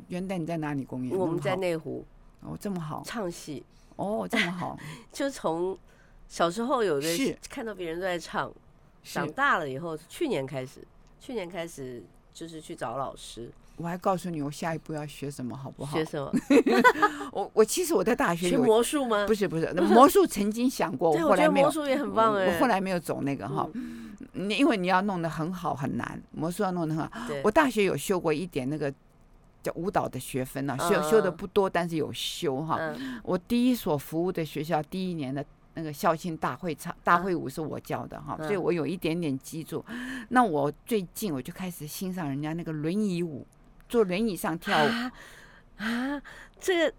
[0.08, 1.16] 元旦你在哪里公演？
[1.16, 2.04] 我们在内湖
[2.42, 3.64] 哦，这么好唱戏，
[3.96, 4.78] 哦，这么好，
[5.12, 5.78] 就从
[6.28, 8.52] 小时候有的是看到别人都在唱，
[9.04, 10.86] 长大了以后，去年开始，
[11.20, 12.04] 去年开始
[12.34, 16.06] 就是去找老师我还告诉你，我下一步要学什么，好不好学？
[16.06, 16.32] 什么？
[17.34, 19.26] 我我其实我在大学学魔术吗？
[19.28, 22.46] 不是不是，那魔术曾经想过， 我后来没有魔，术也很棒哎。
[22.46, 23.70] 我后来没有走那个哈，
[24.32, 27.12] 你因为你要弄得很好很难，魔术要弄得很好。
[27.44, 28.94] 我大学有修过一点那个
[29.66, 32.78] 叫舞蹈的学分呢，修嗯修的不多，但是有修哈。
[32.80, 39.84] 嗯我第一所服务的学校第一年的那个校庆大会唱大会舞是我教的哈，嗯所以我有一点点基础。
[40.30, 43.46] 那我最近我就开始欣赏人家那个轮椅舞，
[43.90, 44.88] 坐轮椅上跳舞。
[44.88, 45.12] 啊
[45.78, 46.22] 啊，
[46.60, 46.94] 这个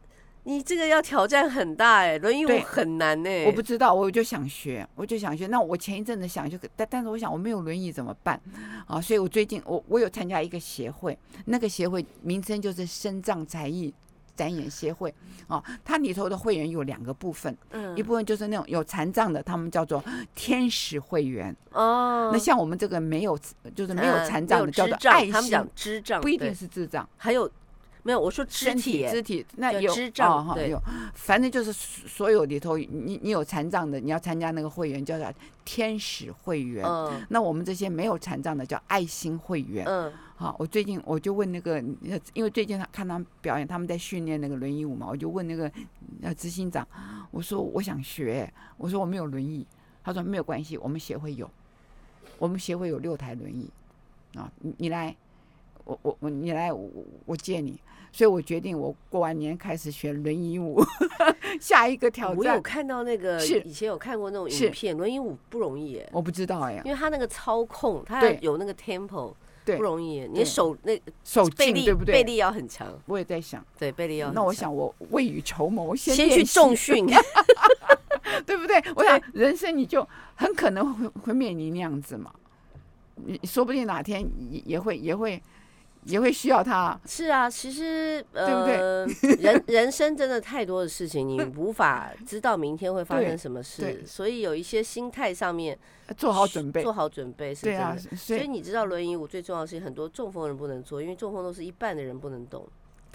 [0.46, 3.44] 你这个要挑战很大哎，轮椅我很难哎。
[3.46, 5.48] 我不知道，我就想学，我就想学。
[5.48, 8.40] 那我前一阵子想就，但但是我想我没有轮椅怎么办
[8.86, 9.00] 啊？
[9.00, 13.92] 所以我最近我我有参加一个协会，那个协会名称就是深藏才艺
[14.36, 15.12] 展演协会
[15.48, 15.60] 啊。
[15.84, 20.00] 它里头的会员有两个部分，嗯一部分就是那种有残障的，他们叫做
[20.36, 21.54] 天使会员。
[21.72, 23.36] 哦，那像我们这个没有
[23.74, 27.08] 就是没有嗯残障的，叫做爱心他们讲，智障不一定是智障。
[27.16, 27.50] 还有
[28.06, 28.20] 没有？
[28.20, 30.80] 我说肢身体肢体那有哦哈有，
[31.14, 35.26] 反正就是所有里头，你你有残障的，你要参加那个会员叫做
[35.64, 36.86] 天使会员。
[36.86, 39.84] 嗯那我们这些没有残障的叫爱心会员。
[39.86, 41.82] 嗯好，我最近我就问那个，
[42.34, 45.70] 因为最近他看他们表演，他们在训练那个轮椅舞嘛，我就问那个
[46.20, 46.86] 呃执行长，
[47.30, 49.66] 我说我想学，我说我没有轮椅，
[50.04, 51.50] 他说没有关系，我们协会有，
[52.38, 53.70] 我们协会有六台轮椅
[54.34, 55.16] 啊，你你来，
[55.84, 56.86] 我我我你来，我
[57.24, 57.80] 我借你，
[58.16, 60.82] 所以我决定我过完年开始学轮椅舞，
[61.60, 69.34] 下一个挑战我有，看到那个，是以前有看过那种影片，轮椅舞不容易耶，我不知道哎，因为他那个操控，他对有那个 tempo，
[69.66, 70.30] 对不容易耶。
[70.32, 72.14] 你手那手背力劲对不对？
[72.14, 77.06] 背力要很强，我也在想，对，背力要那我想我未雨绸缪，先先去重训，
[78.46, 78.82] 对不对？
[78.94, 82.32] 我想人生你就很可能会会面临那样子嘛，
[83.16, 85.38] 你说不定哪天也也会也会
[86.06, 86.98] 也会需要他。
[87.06, 89.34] 是啊，其实呃，对不对？
[89.42, 95.78] 人人生真的太多的事情，你 无法知道明天会发生什么事，所以有一些心态上面
[96.16, 97.80] 做好准备，做好准备是真的。
[97.82, 102.66] 啊、所以你知道轮椅舞最重要的是很多中风人不能做，因为中风都是一半的人不能动，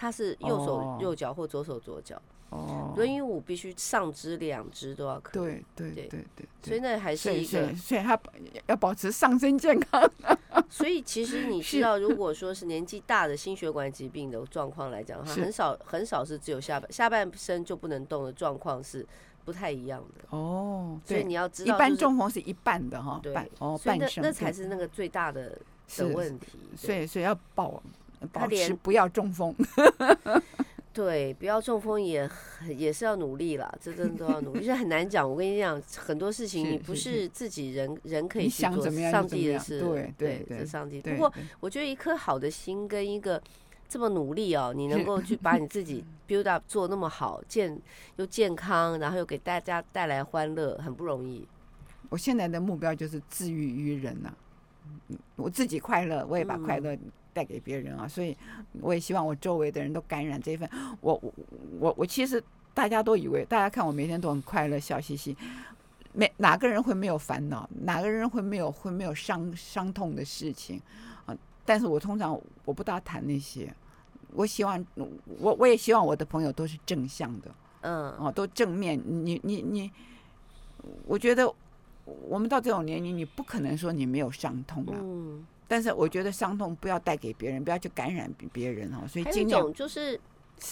[0.01, 2.19] 他是右手右脚或左手左脚。
[2.49, 5.43] 哦，轮椅舞必须上肢两肢都要可以。
[5.43, 8.19] 对对对对对，所以那还是一个，所以，他
[8.67, 10.01] 要保持上身健康。
[10.67, 19.07] 所以其实你知道， 如果说是年纪大的心血管疾病的状况来讲的话，很少很少是只有下半下半身就不能动的状况是
[19.45, 20.37] 不太一样的。
[20.37, 25.57] 哦，所以你要知道，一般中风是一半的哈，对，哦，半身那才是那个最大的
[25.95, 26.59] 的问题。
[26.75, 27.81] 所以所以要保
[28.31, 29.55] 保持不要中风。
[30.93, 32.29] 对，不要中风也
[32.67, 35.27] 也是要努力了，这真的都要努力，这很难讲。
[35.27, 40.99] 我跟你讲，很多事情你不是自己人人可以去做，上帝的事，对对对，是上帝。
[40.99, 43.41] 不过我觉得一颗好的心跟一个
[43.87, 47.79] 这么努力哦，你能够去把你自己 build up 做那么好，健
[48.17, 51.47] 又健康，然后又给大家带来欢乐，很不容易。
[52.09, 54.29] 我现在的目标就是治愈于人呐，
[55.37, 56.97] 我自己快乐，我也把快乐。
[57.33, 58.35] 带给别人啊，所以
[58.79, 60.69] 我也希望我周围的人都感染这份。
[60.99, 61.33] 我我
[61.79, 65.35] 我我其实大家都以为，大家看我每天都很快乐，笑嘻嘻，
[66.13, 70.81] 没哪个人会没有烦恼，哪个人会没有会没有伤伤痛的事情
[71.25, 71.35] 啊？
[71.65, 73.73] 但是我通常我不大谈那些，
[74.33, 74.83] 我希望
[75.39, 78.99] 我我也希望我的朋友都是正向的，嗯，哦，都正面。
[79.05, 79.91] 你你你，
[81.05, 81.53] 我觉得
[82.05, 84.93] 我们到这种年龄，你不可能说你没有伤痛啊。
[84.95, 89.07] 嗯但是我觉得伤痛不要带给别人，不要去感染别人哈。
[89.07, 90.19] 所以，还有一种就是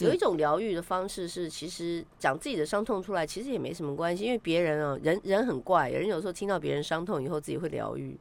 [0.01, 8.13] 有一种疗愈的方式是，其实讲自己的伤痛出来，其实也没什么关系，因为别人啊，人人很怪，人有时候听到别人伤痛以后，自己会疗愈。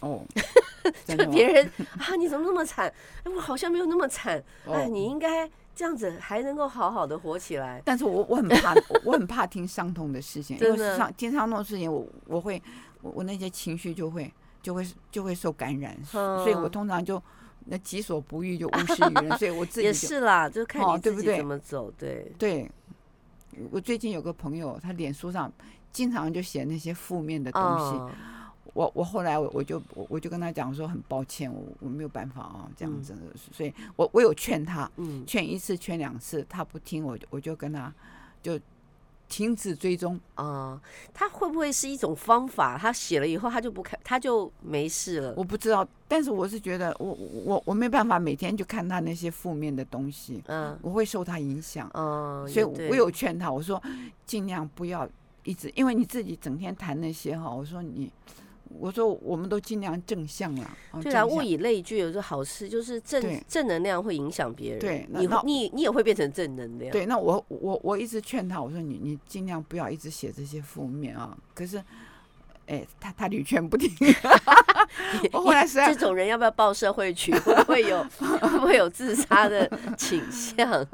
[0.00, 0.22] 哦，
[1.08, 1.64] 就别人
[1.98, 2.92] 啊，你怎么那么惨？
[3.24, 4.44] 哎，我好像没有那么惨。
[4.66, 7.80] 哎，你应该这样子还能够好好的活起来。
[7.84, 8.74] 但是我我很怕，
[9.06, 12.60] 我很怕听伤痛的事情，因为伤听伤痛的事情，我我会
[13.02, 14.32] 我我那些情绪就会。
[14.62, 17.22] 就会就会受感染，所以我通常就
[17.66, 22.68] 那己所不欲就勿施于人，所以我自己也是啦，就看你自己怎么走，对对。
[23.70, 25.52] 我最近有个朋友，他脸书上
[25.92, 28.16] 经常就写那些负面的东西，
[28.74, 33.14] 我我后来我我就我我就跟他讲说很抱歉，我我没有办法啊这样子，
[33.52, 34.90] 所以我我有劝他，
[35.26, 37.92] 劝一次劝两次，他不听，我我就跟他
[38.42, 38.58] 就。
[39.28, 40.80] 停止追踪啊！
[41.12, 42.78] 他会不会是一种方法？
[42.78, 45.34] 他写了以后，他就不看，他就没事了。
[45.36, 53.82] 我不知道，但是我是觉得我，我我我没办法每天就看他那些负面的东西，嗯，我会受他影响，嗯，所以我有劝他，我说
[54.24, 55.08] 尽量不要
[55.42, 58.08] 一直，因为你自己整天谈那些哈，我说你。
[58.68, 60.70] 我说，我们都尽量正向了。
[61.02, 64.80] 对啊，物以类聚，有个好事就是正正能量会影响别人。
[64.80, 66.92] 对，你你你也会变成正能量。
[66.92, 71.36] 对，那我我我一直劝他，我说你你尽量不要一直写这些负面啊。
[71.54, 71.82] 可是，
[72.66, 73.90] 哎，他他屡劝不听。
[75.32, 77.32] 我后来是这种人要不要报社会去？
[77.40, 78.02] 会不会有
[78.40, 80.86] 会不会有自杀的倾向？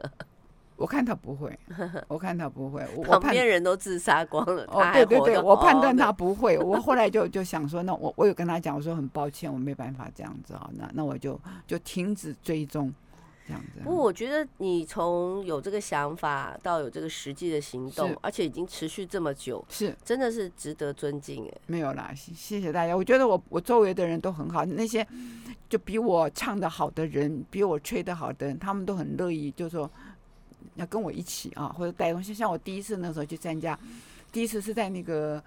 [0.82, 1.56] 我看他不会，
[2.08, 2.84] 我看他不会。
[2.96, 6.58] 我旁边人都自杀光了，哦，对对对，我判断他不会。
[6.58, 12.92] 我后来就就想说，那我我有跟他讲，我说很抱歉，我没办法这样子啊，那那我就就停止追踪
[13.46, 13.80] 这样子。
[13.84, 21.52] 不过我觉得你从有这个想法到有这个实际的行动，而且已经持续这么久，是真的是值得尊敬哎。
[21.68, 22.96] 没有啦，谢谢大家。
[22.96, 25.06] 我觉得我我周围的人都很好，那些
[25.68, 29.88] 就比我唱的好的人，比我吹的好的人，他们都很乐意，就说。
[30.76, 32.32] 要跟我一起啊，或者带东西。
[32.32, 33.78] 像我第一次那时候去参加，
[34.30, 35.42] 第一次是在那个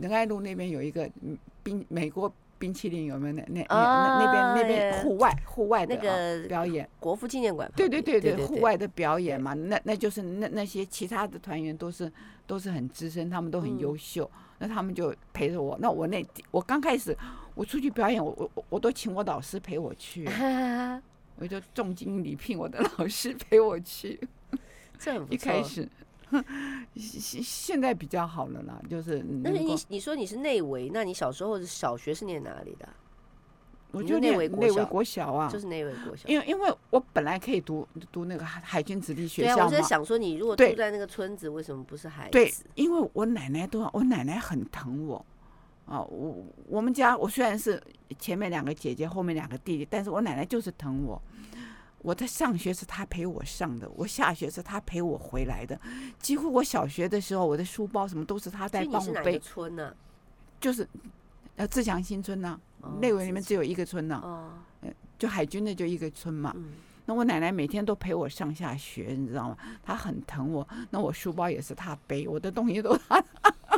[0.00, 1.08] 仁爱路那边有一个
[1.62, 3.34] 冰美国冰淇淋有没有？
[3.34, 7.70] 那那那那边那边户外户外的那个表演，国父纪念馆。
[7.74, 12.12] 对对对对，户外的表演嘛，那那就是那那些其他的团员都是
[12.46, 15.78] 都是很资深，他们都很优秀，那他们就陪着我。
[15.80, 17.16] 那我那我刚开始
[17.54, 20.28] 我出去表演，我我我都请我导师陪我去，
[21.40, 24.20] 我就重金礼聘我的老师陪我去。
[24.98, 25.34] 这很不错。
[25.34, 25.88] 一开始，
[26.94, 29.24] 现现在比较好了啦，就是。
[29.42, 32.88] 但是你你说你是内围，那你小时候的小学是念哪里的？
[33.92, 36.28] 我就内围内围国小啊，就是内围国小。
[36.28, 39.54] 因为因为我本来可以读读那个海海军子弟学校嘛。
[39.56, 42.30] 对啊，我在想说，你如果住在那个村子，为什么不是孩子？
[42.30, 45.24] 对，因为我奶奶都，我奶奶很疼我
[45.86, 46.02] 啊。
[46.02, 46.36] 我
[46.68, 47.82] 我们家我虽然是
[48.18, 51.20] 前面两个姐姐，后面两个弟弟，但是我奶奶就是疼我。
[52.02, 55.78] 我在上学是他陪我上的，我下学是他陪我回来的，
[56.18, 59.38] 几乎我小学的时候，我的书包什么都是他在帮我背。
[59.38, 59.94] 村呢、啊？
[60.60, 60.88] 就是
[61.56, 64.22] 呃自强新村呢、啊，内围里面只有一个村呢、啊。
[64.24, 64.52] 哦。
[65.18, 66.52] 就海军的就一个村嘛。
[66.56, 66.72] 嗯
[67.06, 69.56] 那我奶奶每天都陪我上下学，你知道吗？
[69.82, 70.66] 她很疼我。
[70.90, 73.24] 那我书包也是她背，我的东西都她。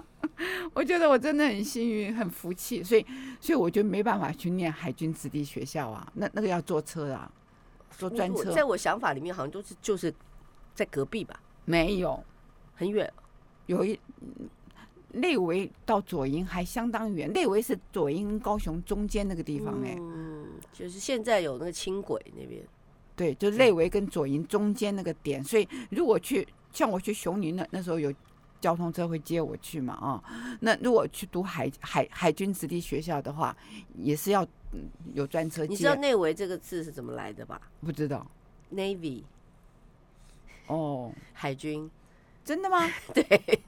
[0.75, 3.07] 我觉得我真的很幸运，很福气，所以，
[3.41, 6.07] 所以我就没办法去念海军子弟学校啊。
[6.15, 7.31] 那那个要坐车啊，
[7.97, 8.53] 坐专车。
[8.53, 10.13] 在我想法里面，好像都是就是
[10.75, 11.41] 在隔壁吧？
[11.65, 12.23] 没有，
[12.75, 13.13] 很远。
[13.67, 13.99] 有一
[15.13, 19.97] 内围到左营还相当远，内围是左营高雄中间那个地方哎、欸。
[20.01, 22.63] 嗯，就是现在有那个轻轨那边。
[23.15, 28.13] 对，就内围跟左营中间那个点，所以如果去像我去雄宁那那时候有
[28.59, 30.25] 交通车会接我去嘛啊，
[30.61, 33.55] 那如果去读海海海军子弟学校的话，
[33.97, 34.47] 也是要
[35.15, 35.65] 有专车。
[35.67, 37.61] 你知道内围这个字是怎么来的吧？
[37.85, 38.27] 不知道。
[38.75, 39.23] Navy。
[40.67, 41.91] 哦，海军。
[42.45, 42.89] 真的吗？
[43.15, 43.63] 对。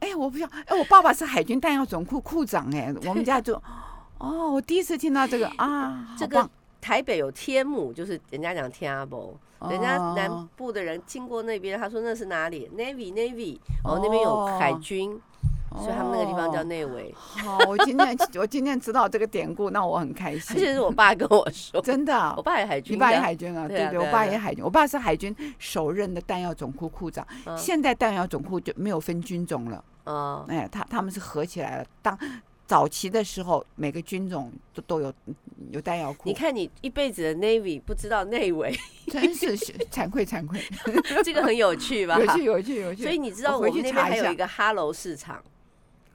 [0.00, 0.50] 哎，我不知道。
[0.66, 3.54] 哎，我爸爸是海军弹药总库库长哎，我们家就
[4.18, 6.48] 哦，我第一次听到这个 啊，这个。
[6.80, 9.34] 台北有天母，就是人家讲天阿伯，
[9.70, 15.18] 人家南部的人经过那边，他说那是哪里？Navy Navy，哦，那边有海军，
[15.74, 17.12] 所以他们那个地方叫内围。
[17.16, 20.56] 好，我今天 我今天知道这个典故，那我很开心。
[20.56, 23.66] 这是我爸跟我说，真的，我爸也海军，你爸也海军啊？
[23.66, 27.26] 对对，我爸也海军，我爸是海军首任的弹药总库库长。
[27.56, 32.18] 现在弹药总库就没有分军种了，嗯，哎，他他们是合起来了当。
[32.66, 35.12] 早期的时候，每个军种都都有
[35.70, 36.22] 有弹药库。
[36.24, 38.74] 你看，你一辈子的 Navy 不知道内围，
[39.08, 39.54] 真是
[39.90, 40.58] 惭愧惭愧。
[41.22, 42.18] 这个很有趣吧？
[42.18, 43.02] 有趣有趣有趣。
[43.02, 45.44] 所以你知道我们那边还有一个哈喽市场。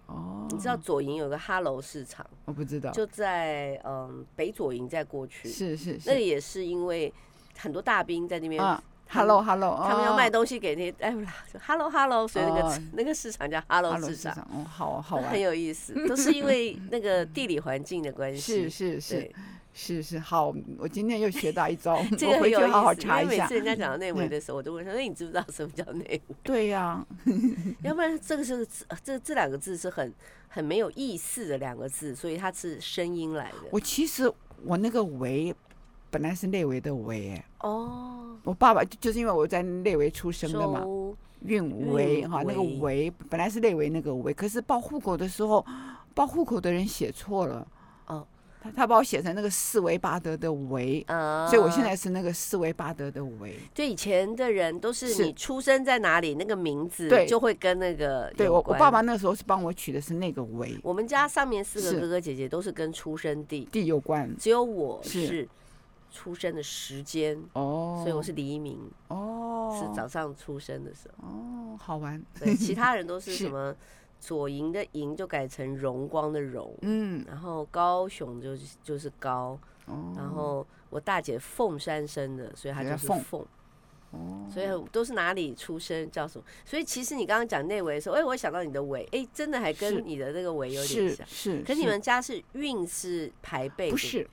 [0.10, 0.48] 哦。
[0.52, 2.26] 你知道左营有个哈喽市场？
[2.46, 2.92] 我不知道。
[2.92, 5.48] 就在嗯北左营再过去。
[5.48, 6.10] 是是是。
[6.10, 7.14] 那也是因为
[7.58, 8.62] 很多大兵在那边。
[8.64, 11.34] 啊 Hello，Hello，他们要卖东西给那些哎，不啦
[11.66, 18.70] ，Hello，Hello，所以那个那个市场叫 Hello 市场，哦，好好玩， 很有意思， 都是因为那个地理环境的关系。
[18.70, 19.32] 是是是
[19.74, 23.44] 是是，好，我今天又学到一招， 这个回去好好查一下。
[23.44, 27.06] 每次人家讲到内 围的时候，我都问他：“那你知不知道什么叫内围？” 对呀，
[27.84, 28.68] 要不然这个是
[29.04, 30.14] 这这两个字是很
[30.48, 33.58] 很没有意思的两个字，所以它是声音来的。
[33.72, 34.32] 我其实
[34.64, 35.56] 我那个围。
[36.12, 40.84] 本来是内围的围，哎，哦，我爸爸就是因为我在内围出生的嘛，
[41.42, 45.64] 运围哈，那个围本来是内围那个围，可是报户口的时候，
[46.16, 47.68] 报户口的人写错了，
[48.08, 48.26] 哦，
[48.62, 53.56] 他他把我写成那个四维八德的维，啊，所以我现在是那个四维八德的维。
[53.74, 60.78] 就，以前的人都是你出生在哪里，那个名字就会跟那个对我我爸爸那时候是帮我取的是那个维。
[60.84, 65.48] 我们家上面四个哥哥姐姐都是跟出生地地有关，只有我是。
[66.12, 72.20] 出生的时间哦，所以我是黎明哦，是早上出生的时候哦，好玩。
[72.40, 73.76] 对，其他人都是 什么
[74.20, 83.46] 左营的营就改成荣光的荣，嗯，然后高雄就是就是高，哦，然后我大姐凤山生的，所以她就是凤，
[84.12, 86.44] 哦，所以都是哪里出生叫什么。
[86.66, 91.64] 所以其实你刚刚讲内围的时候，哎，我想到你的围，哎，真的还跟你的那个围有点像，是。
[91.64, 93.90] 可你们家是运是排辈？
[93.90, 94.28] 不是。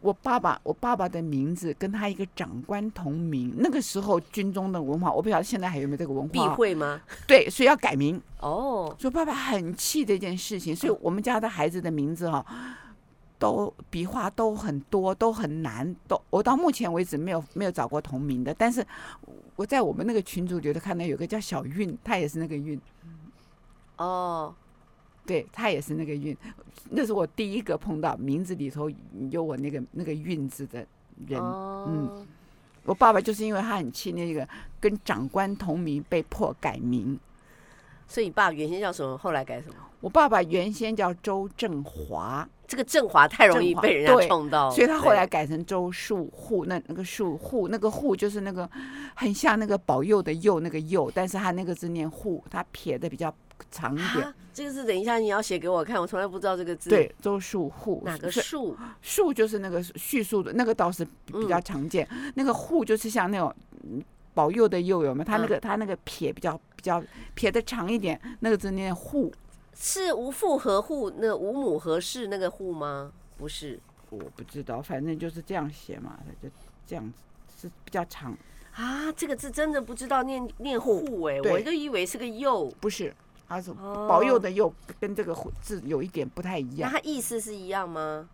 [0.00, 3.54] 我爸爸，我爸爸的名字跟他一个长官同名。
[3.58, 6.32] 那个时候军中的文化，我不晓得现在还有没有这个文化。
[6.32, 7.00] 避讳吗？
[7.26, 8.20] 对，所以要改名。
[8.40, 10.74] 哦，所以爸爸很气这件事情。
[10.74, 12.44] 所以我们家的孩子的名字哈，
[13.38, 15.94] 都笔画都很多，都很难。
[16.08, 18.54] 都我到目前为止没有没有找过同名的。
[18.54, 18.84] 但是
[19.56, 22.80] 我在我们那个群组里头看到有个叫小韵，他也是那个韵。
[23.98, 24.54] 哦。
[25.30, 26.36] 对，他也是那个运，
[26.90, 28.90] 那是我第一个碰到名字里头
[29.30, 30.84] 有我那个那个运字的
[31.28, 31.40] 人。
[31.40, 32.26] 哦、嗯，
[32.84, 34.48] 我爸爸就是因为他很气那个
[34.80, 37.16] 跟长官同名被迫改名，
[38.08, 39.16] 所以你爸原先叫什么？
[39.16, 39.74] 后来改什么？
[40.00, 46.64] 我爸爸原先叫周振华，这个振华太容易被人家冲到，所以他后来改成周树户。
[46.64, 48.68] 那那个树户，那个户就是那个
[49.14, 53.32] 很像那个保佑的佑那个佑，但是他那个字念户，他撇的比较
[53.70, 54.34] 长一点。
[54.52, 56.90] 这个字等一下你要写给我看，我从来不知道这个字。
[56.90, 58.02] 对，周树户。
[58.04, 58.76] 哪个树？
[59.00, 62.06] 树就是那个叙述的那个倒是比较常见。
[62.10, 63.54] 嗯、那个户就是像那种
[64.34, 65.24] 保佑的佑，有没有？
[65.24, 67.02] 他那个、嗯、他那个撇比较比较
[67.34, 69.32] 撇的长一点，那个字念户。
[69.74, 71.10] 是无父何户？
[71.18, 73.12] 那无母何氏那个户吗？
[73.38, 73.78] 不是，
[74.10, 76.48] 我不知道，反正就是这样写嘛，就
[76.86, 77.18] 这样子
[77.62, 78.36] 是比较长。
[78.74, 83.14] 啊，这个字真的不知道念念户哎，我就以为是个佑，不是。
[83.50, 86.88] 他是保佑的佑，跟这个字有一点不太一样。
[86.88, 88.28] 那它意思是一样吗？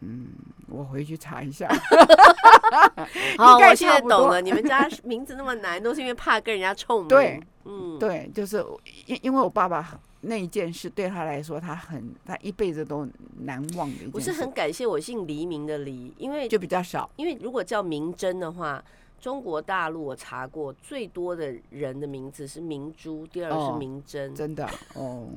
[0.00, 0.28] 嗯，
[0.68, 1.66] 我回去查一下。
[3.38, 7.08] 好，我现在懂了，你们家名字那么难，都是因为怕跟人家冲。
[7.08, 8.62] 对，嗯，对，就是
[9.06, 13.08] 因因为我爸爸那一件事对他来说，他很他一辈子都
[13.38, 14.10] 难忘的一件事。
[14.12, 17.10] 我是很感谢我姓黎明的黎，因为就比较少。
[17.16, 18.84] 因为如果叫明真的话，
[19.20, 24.30] 中国大陆我查过最多的人的名字是明珠，第二是明珍。
[24.32, 25.28] 哦，真的哦。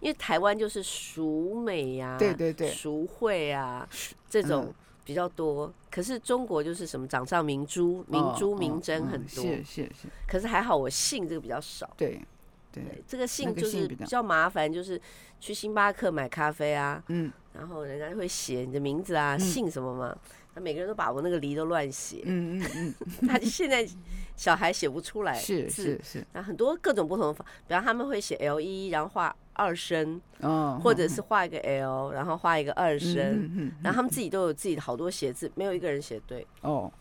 [0.00, 3.88] 因为台湾就是淑美呀，对对对，淑慧啊
[4.28, 10.08] 这种比较多，可是中国就是什么掌上明珠、明珠、明珍很多，是是是。
[10.28, 12.20] 可是还好我姓这个比较少，对
[12.70, 15.00] 对，这个姓就是比较麻烦，就是
[15.40, 23.86] 去星巴克买咖啡啊，嗯，然后人家会写你的名字啊，姓什么嘛，那每个人都把我那个梨都乱写，嗯嗯嗯， 他现在
[24.36, 29.34] 小孩写不出来，是是是，那很多各种不同的方，比方他们会写 L 一，然后画。
[29.56, 30.20] 二声，
[30.82, 36.92] 或者是画一个 L，然后画一个二声，然后他们自己都有自己的好多写字，没有一个人写对哦。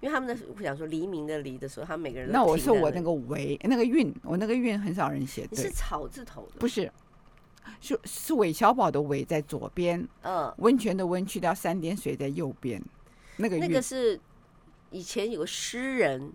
[0.00, 5.50] 因为他们的我想说黎明的黎的时候，他们每个人那我是我那个为那个韵，我那个韵很少人写对。
[5.50, 6.58] 你是草字头的？
[6.58, 6.90] 不是，
[7.80, 12.82] 是是韦小宝的韦在左边，嗯，温泉的温去掉三点水在右边，
[13.36, 14.18] 那个那个是
[14.90, 16.32] 以前有个诗人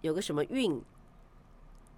[0.00, 0.82] 有个什么韵。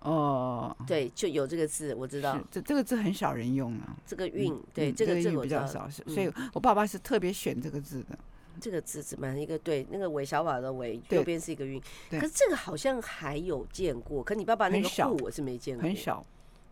[0.00, 2.38] 哦，对，就有这个字，我知道。
[2.50, 3.96] 这这个字很少人用啊。
[4.04, 8.18] 这个韵，对，这个字比较少，所以我爸爸是特别选这个字的。
[8.60, 9.86] 这个字怎么一个对？
[9.90, 16.22] 那个韦小宝的韦右边是一个韵，可是这个好像还有见过，可你爸爸那个户我是没见过，很少，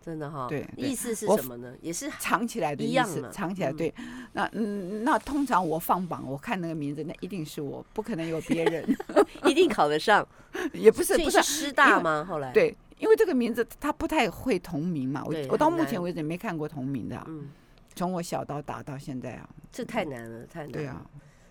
[0.03, 0.46] 真的哈。
[0.48, 1.72] 对，意思是什么呢？
[1.80, 3.72] 也是藏起来的意思，藏起来。
[3.72, 3.94] 对，
[4.32, 8.84] 那嗯，那通常我放榜，我看那个名字，那一定是我，不可能有别人，
[9.46, 10.26] 一定考得上。
[10.74, 12.26] 也不是，不是师大吗？
[12.28, 12.76] 后来对。
[12.98, 17.48] 因为这个名字他不太会同名嘛，我我到目前为止没看过同名的，嗯，
[17.96, 20.72] 从我小到大到现在啊，这太难了，太难了。
[20.72, 21.05] 对啊，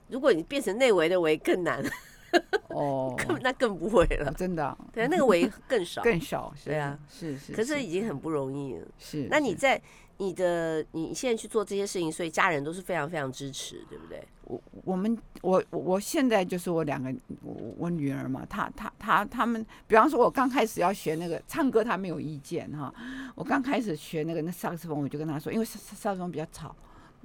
[0.08, 1.84] 如果你变成内围的围更难，
[2.70, 4.78] 哦， 那更不会了，真的。
[4.94, 7.54] 对啊，那个围更少，更少，对啊，是是。
[7.54, 9.28] 可是已经很不容易了，是。
[9.30, 9.82] 那你在
[10.18, 14.24] 你的你现在去做这些事情，所以家人都是非常非常支持，对不对？
[14.44, 22.94] 我我们我我现在就是我两个我我女儿嘛，她她她她们，比方说我刚开始要学那个唱歌，她没有意见哈。
[23.36, 26.76] 我刚开始学那个那萨克斯风，我就跟她说，因为萨萨克斯风比较吵，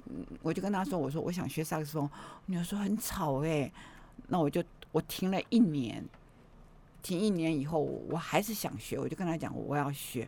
[0.05, 2.09] 嗯，我就跟她说，我说我想学萨克斯风，
[2.45, 3.73] 女儿说很吵哎、欸，
[4.29, 4.63] 那我就
[4.97, 6.03] 我停了一年，
[7.03, 10.27] 停一年以后我还是想学，我就跟他讲我要学，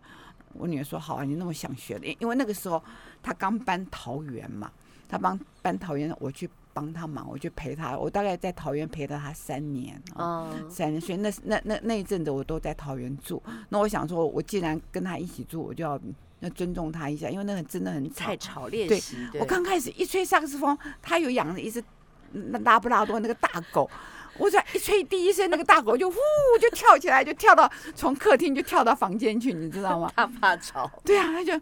[0.54, 2.82] 我女儿说好啊，你那么想学的，因为那个时候
[3.24, 4.72] 她刚搬桃园嘛，
[5.08, 6.48] 她帮搬桃园，我去。
[6.72, 7.98] 帮他忙，我去陪他。
[7.98, 11.02] 我大概在桃园陪了他三年哦，三年。
[11.02, 13.42] 所以那那那那一阵子，我都在桃园住。
[13.70, 16.00] 那我想说，我既然跟他一起住，我就要
[16.42, 18.26] 要尊重他一下，因为那个真的很吵。
[18.28, 19.18] 太吵，练习。
[19.32, 21.84] 对，我刚开始一吹萨克斯风，他有养了一只
[22.64, 23.90] 拉布拉多那个大狗。
[24.40, 26.18] 我说一吹第一声，那个大狗就呼
[26.60, 30.12] 就跳起来，就跳到从客厅就跳到房间去，你知道吗？
[30.16, 30.90] 它怕吵。
[31.04, 31.54] 对啊，他就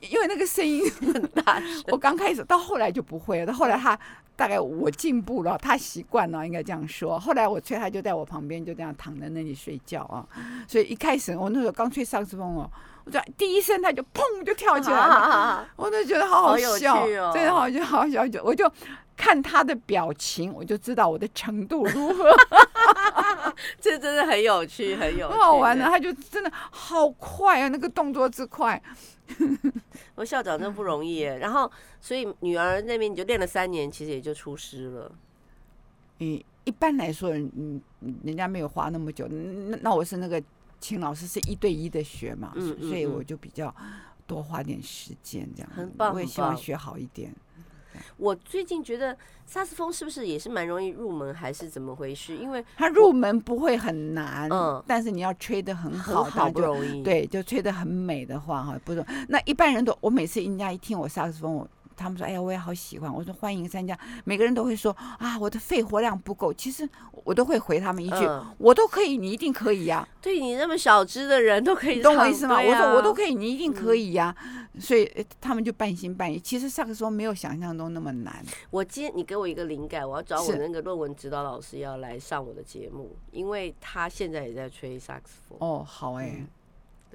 [0.00, 1.84] 因为那个声音很大声。
[1.88, 3.98] 我刚开始到后来就不会了，到后来他。
[4.36, 7.18] 大概我进步了，他习惯了，应该这样说。
[7.18, 10.28] 后来我吹，他就在我旁边，就这样躺在那里睡觉啊。
[10.68, 12.70] 所以一开始我那时候刚吹萨克斯风哦，
[13.06, 18.70] 我就第一声他就砰就跳起来了，我都觉得好好笑，好哦、真的好就好笑，就我就
[19.16, 22.30] 看他的表情，我就知道我的程度如何。
[23.80, 25.84] 这真的很有趣，很有趣，很好玩的。
[25.84, 28.80] 他就真的好快啊，那个动作之快。
[30.14, 35.12] 我校长真不容易耶，然后所以女儿那边你就练了三年，其实也就出师了。
[36.18, 37.80] 嗯，一般来说，嗯，
[38.24, 39.26] 人家没有花那么久。
[39.28, 40.42] 那那我是那个
[40.86, 43.74] 请老师是一对一的学嘛，嗯，所以我就比较
[44.24, 45.68] 多花点时间这样。
[45.74, 47.34] 很棒，我也希望学好一点。
[48.16, 52.36] 我最近觉得萨斯风是不是也是蛮容易入门，还是怎么回事？
[52.36, 59.04] 因为它入门不会很难，嗯，但是你要吹得很好，好不容易，对，就吹得很美的话，哈，不是。
[59.28, 61.68] 那一般人都，我每次人家一听我萨克斯风，我。
[61.96, 66.88] 他们说：“哎呀，我也好喜欢。”我说：“欢迎参加。”每个人都会说：“啊，我的肺活量不够。”其实
[67.24, 72.56] 我都会回他们一句：“嗯、我都可以，你一定可以呀、啊。”对你那么小只的人都可以，懂我意思吗？
[72.56, 74.36] 啊、我说：“我都可以，你一定可以呀、啊。
[74.74, 76.38] 嗯”所以他们就半信半疑。
[76.38, 78.44] 其实萨克斯风没有想象中那么难。
[78.70, 85.58] 我今天你给我一个灵感，我要找我那个论文指导老师要来上我的节目，因为他现在也在吹萨克斯风。
[85.60, 86.36] 哦，好哎、欸。
[86.40, 86.48] 嗯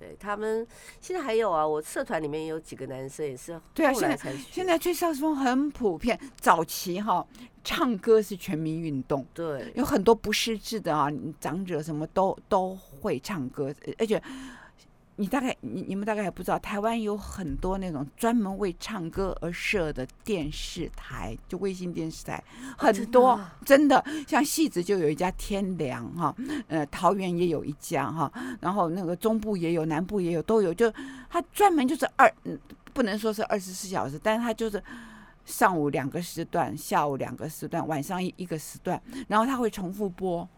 [0.02, 0.66] 对他们
[1.00, 6.20] 现在还有啊，我社团里面有几个男生也是对啊，现在现在吹萨克斯风很普遍。
[6.40, 7.24] 早期哈，
[7.64, 11.08] 唱歌是全民运动，对，有很多不识字的啊，
[11.40, 14.20] 长者什么都都会唱歌，而且
[15.22, 22.44] 你大概你你们大概还不知道，台湾有很多那种专门为唱歌而设的电视台，就卫星电视台
[22.76, 26.36] 很多，哦、真的，像戏子就有一家天良哈，
[26.68, 30.92] 呃，桃园也有一家哈，然后那个中部也有，南部也有，都有，就
[31.30, 32.34] 他专门就是二，
[32.92, 34.84] 不能说是二十四小时，但是他就是
[35.46, 40.50] 上午两个时段，下午两个时段，晚上一一个时段，然后他会重复播，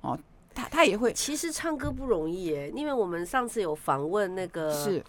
[0.00, 0.18] 哦。
[0.56, 5.04] 他他也会，其实唱歌不容易耶，因为我们上次有访问那个是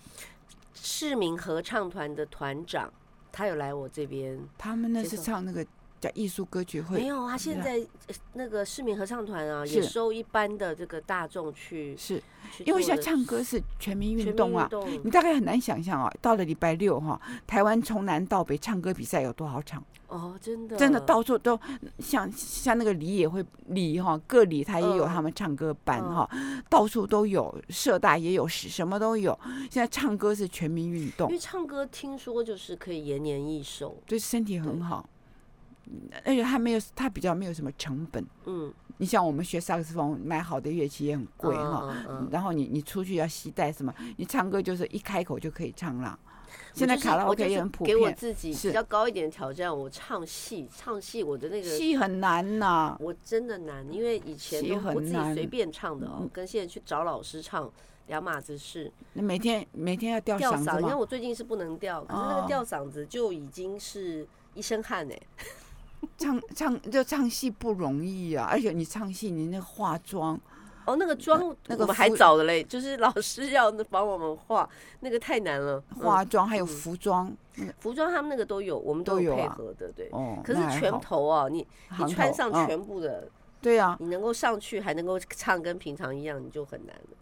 [0.76, 2.91] 市民合唱团的团长，
[3.32, 5.66] 他有来我这边，他们那是唱那个。
[6.00, 7.38] 叫艺术歌曲会没有啊？
[7.38, 7.80] 现在
[8.34, 12.22] 那个市民合唱团啊，也收一般的这个大众去，是
[12.66, 14.70] 因为现在唱歌是全民运动啊。
[15.04, 19.84] 你大概很难想象啊，到了礼拜六哈，台湾从南到北唱歌比赛有多少场？
[20.08, 21.60] 哦，真的，真的到处都
[22.00, 26.30] 像像那个里也会里哈，各里他也有他们唱歌班哈，
[26.70, 29.38] 到处都有，社大也有，什么都有。
[29.70, 35.10] 现在唱歌是全民运动，因为唱歌听说就是可以延年益寿，对身体很好。
[36.26, 38.26] 而且他没有，他比较没有什么成本。
[38.46, 41.96] 嗯，你像我们学萨克斯风，买好的乐器也很贵哈。
[42.32, 43.94] 然后你你出去要携带什么？
[44.18, 46.18] 你唱歌就是一开口就可以唱了。
[46.74, 47.98] 现在卡拉 OK 也很普遍。
[47.98, 52.96] 给我自己比较高一点的挑战，我唱戏，唱戏我的那个戏很难呐。
[53.00, 57.70] 我真的难，因为以前都我自己随便唱的哦，跟现在去找老师唱
[58.08, 58.92] 两码子事。
[59.14, 60.80] 那每天每天要吊嗓子吗？
[60.82, 65.20] 因为我最近是不能吊，可是那个吊嗓子就已经是一身汗哎。
[66.18, 70.39] 唱唱就唱戏不容易啊，而且你唱戏，你那化妆，
[70.86, 74.68] 哦，那个妆那个还早的嘞，就是老师要帮我们化，
[75.02, 75.82] 那个太难了。
[76.00, 77.36] 化妆还有服装，
[77.80, 80.10] 服装他们那个都有，我们都有配合的，对。
[80.12, 80.38] 哦。
[80.43, 81.66] 可是全头啊，你
[82.00, 83.28] 你穿上全部的，
[83.62, 87.16] 对啊，你能够上去还能够唱跟平常一样，你就很难了。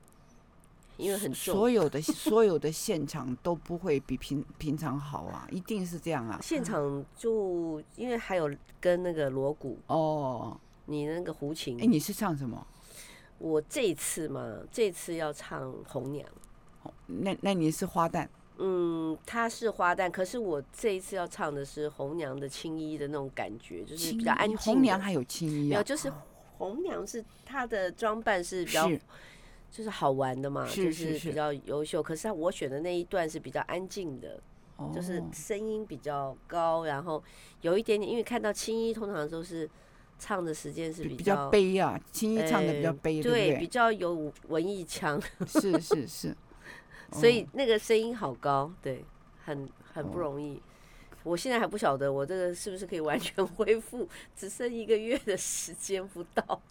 [0.97, 6.39] 因为很重所有的所有的现场都不会比平平常好啊，一定是这样啊。
[6.41, 12.65] 现场就因为还有跟那个锣鼓哦，你那个胡琴，哎，你是唱什么？
[13.37, 16.25] 我这一次嘛，这次要唱红娘。
[17.07, 18.27] 那那你是花旦？
[18.57, 24.57] 嗯，他是花旦，可是我这一次要唱的是红娘的青衣的那种感觉，就是比较安静。
[24.57, 25.69] 红娘还有青衣啊？
[25.71, 26.09] 没有，就是
[26.57, 28.89] 红娘是她的装扮是比较。
[29.76, 32.01] 就是好玩的嘛，是是是，就是比较优秀。
[32.01, 34.39] 可是我选的那一段是比较安静的，
[34.78, 37.21] 哦、就是声音比较高，然后
[37.59, 39.69] 有一点点，因为看到青衣通常都是
[40.17, 46.38] 唱的时间是比较，悲啊，青衣唱的比较悲，欸、对，对，对，比较有文艺腔，是是是，
[47.11, 49.03] 所以那个声音好高，对，
[49.43, 50.55] 很很不容易。
[50.55, 50.61] 哦、
[51.23, 54.07] 我现在还不晓得我这个是不是可以完全恢复，
[54.38, 56.61] 只剩一个月的时间不到。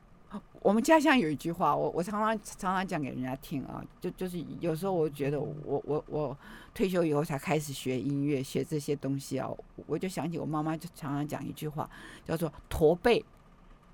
[0.64, 5.54] 我们家乡有一句话，我我常常常常讲给人家听啊，就就是有时候我觉得我
[5.84, 6.34] 我我
[6.72, 9.46] 退休以后才开始学音乐，学这些东西啊，
[9.86, 11.86] 我就想起我妈妈就常常讲一句话，
[12.26, 13.22] 叫做“驼背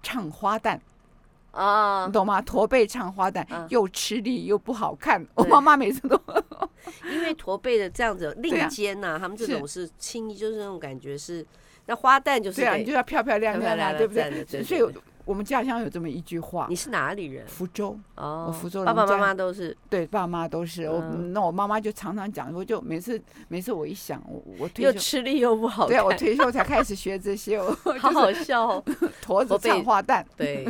[0.01, 0.79] 唱花旦”，
[1.51, 2.41] 啊，你懂吗？
[2.41, 6.17] 驼背唱花旦又吃力又不好看，我妈妈每次都
[7.11, 11.45] 因为驼背的这样子 令肩呐，他们这种是轻易，就是那种感觉是，
[11.87, 14.63] 那花旦就是对啊，你就要漂漂亮亮啊，对不对？
[14.63, 14.95] 所以。
[15.31, 16.67] 我们家乡有这么一句话。
[16.69, 17.47] 你是哪里人？
[17.47, 17.97] 福州。
[18.17, 18.87] 哦，我福州人。
[18.87, 19.77] 爸爸妈妈都是。
[19.89, 20.87] 对，爸妈都是。
[20.91, 21.01] 我
[21.33, 25.87] 那我妈妈就常常讲，我就每次每次我一想，我我退休又吃力又不好。
[25.87, 27.63] 对啊，我退休才开始学这些，
[28.01, 28.85] 好好笑哦。
[29.23, 30.25] 驼子唱花旦。
[30.37, 30.69] 对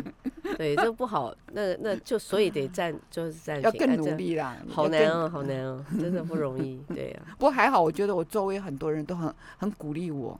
[0.58, 1.34] 对，这不好。
[1.52, 3.62] 那那就所以得暂就是暂停。
[3.62, 4.58] 要更努力啦。
[4.68, 6.78] 好难哦，好难哦，真的不容易。
[6.94, 7.20] 对呀。
[7.38, 10.38] 不过还好，我觉得我周围很多人都很很鼓励我，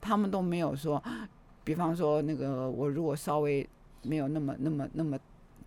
[0.00, 1.02] 他们都没有说，
[1.68, 3.68] 比方说那个我如果稍微。
[4.02, 5.18] 没有那么、那么、那么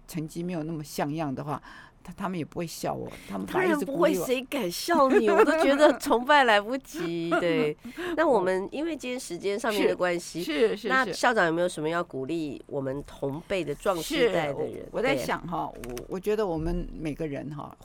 [0.07, 1.61] 成绩没有那么像样的话，
[2.01, 3.11] 他他们也不会笑我。
[3.27, 5.29] 他们当然不会，谁敢笑你？
[5.29, 7.29] 我都觉得 崇拜来不及。
[7.41, 7.75] 对，
[8.15, 10.87] 那我们因为今天时间上面的关系，是是。
[10.87, 14.87] 那校长有没有什么要鼓励我们同辈的壮世代的人？
[14.91, 17.77] 我，我在想哈，我我觉得我们每个人哈，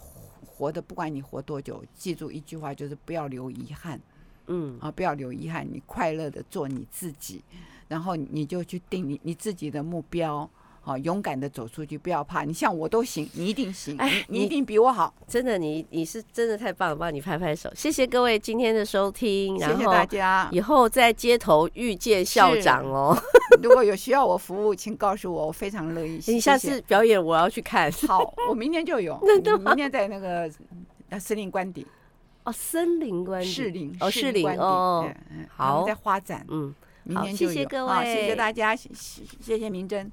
[0.47, 4.01] 活的不管你活多久，记住一句话，就是不要留遗憾。
[4.47, 7.43] 嗯啊，不要留遗憾，你快乐的做你自己。
[7.89, 10.49] 然后你就去定你你自己的目标，
[10.81, 12.45] 好，勇敢的走出去，不要怕。
[12.45, 15.13] 你像我都行，你一定行，哎，你一定比我好。
[15.27, 17.69] 真的，你你是真的太棒了，帮你拍拍手。
[17.75, 20.49] 谢谢各位今天的收听，谢谢大家。
[20.53, 23.17] 以后在街头遇见校长哦，
[23.63, 26.21] 如果有需要我服务，请告诉我，我非常乐意。
[26.29, 27.91] 你下次表演我要去看。
[28.09, 29.19] 好，我明天就有。
[29.65, 30.51] 明天在那个
[31.19, 31.87] 森林官邸。
[32.45, 33.49] 哦，森林官邸。
[33.49, 35.09] 士林哦，士林哦。
[35.49, 36.47] 好，在花展。
[36.49, 36.73] 嗯。
[37.07, 40.11] 明天就有，好，谢谢各位，谢谢大家，谢谢谢谢明真，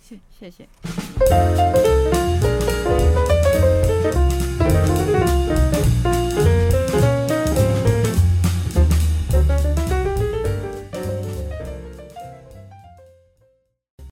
[0.00, 2.19] 谢谢谢。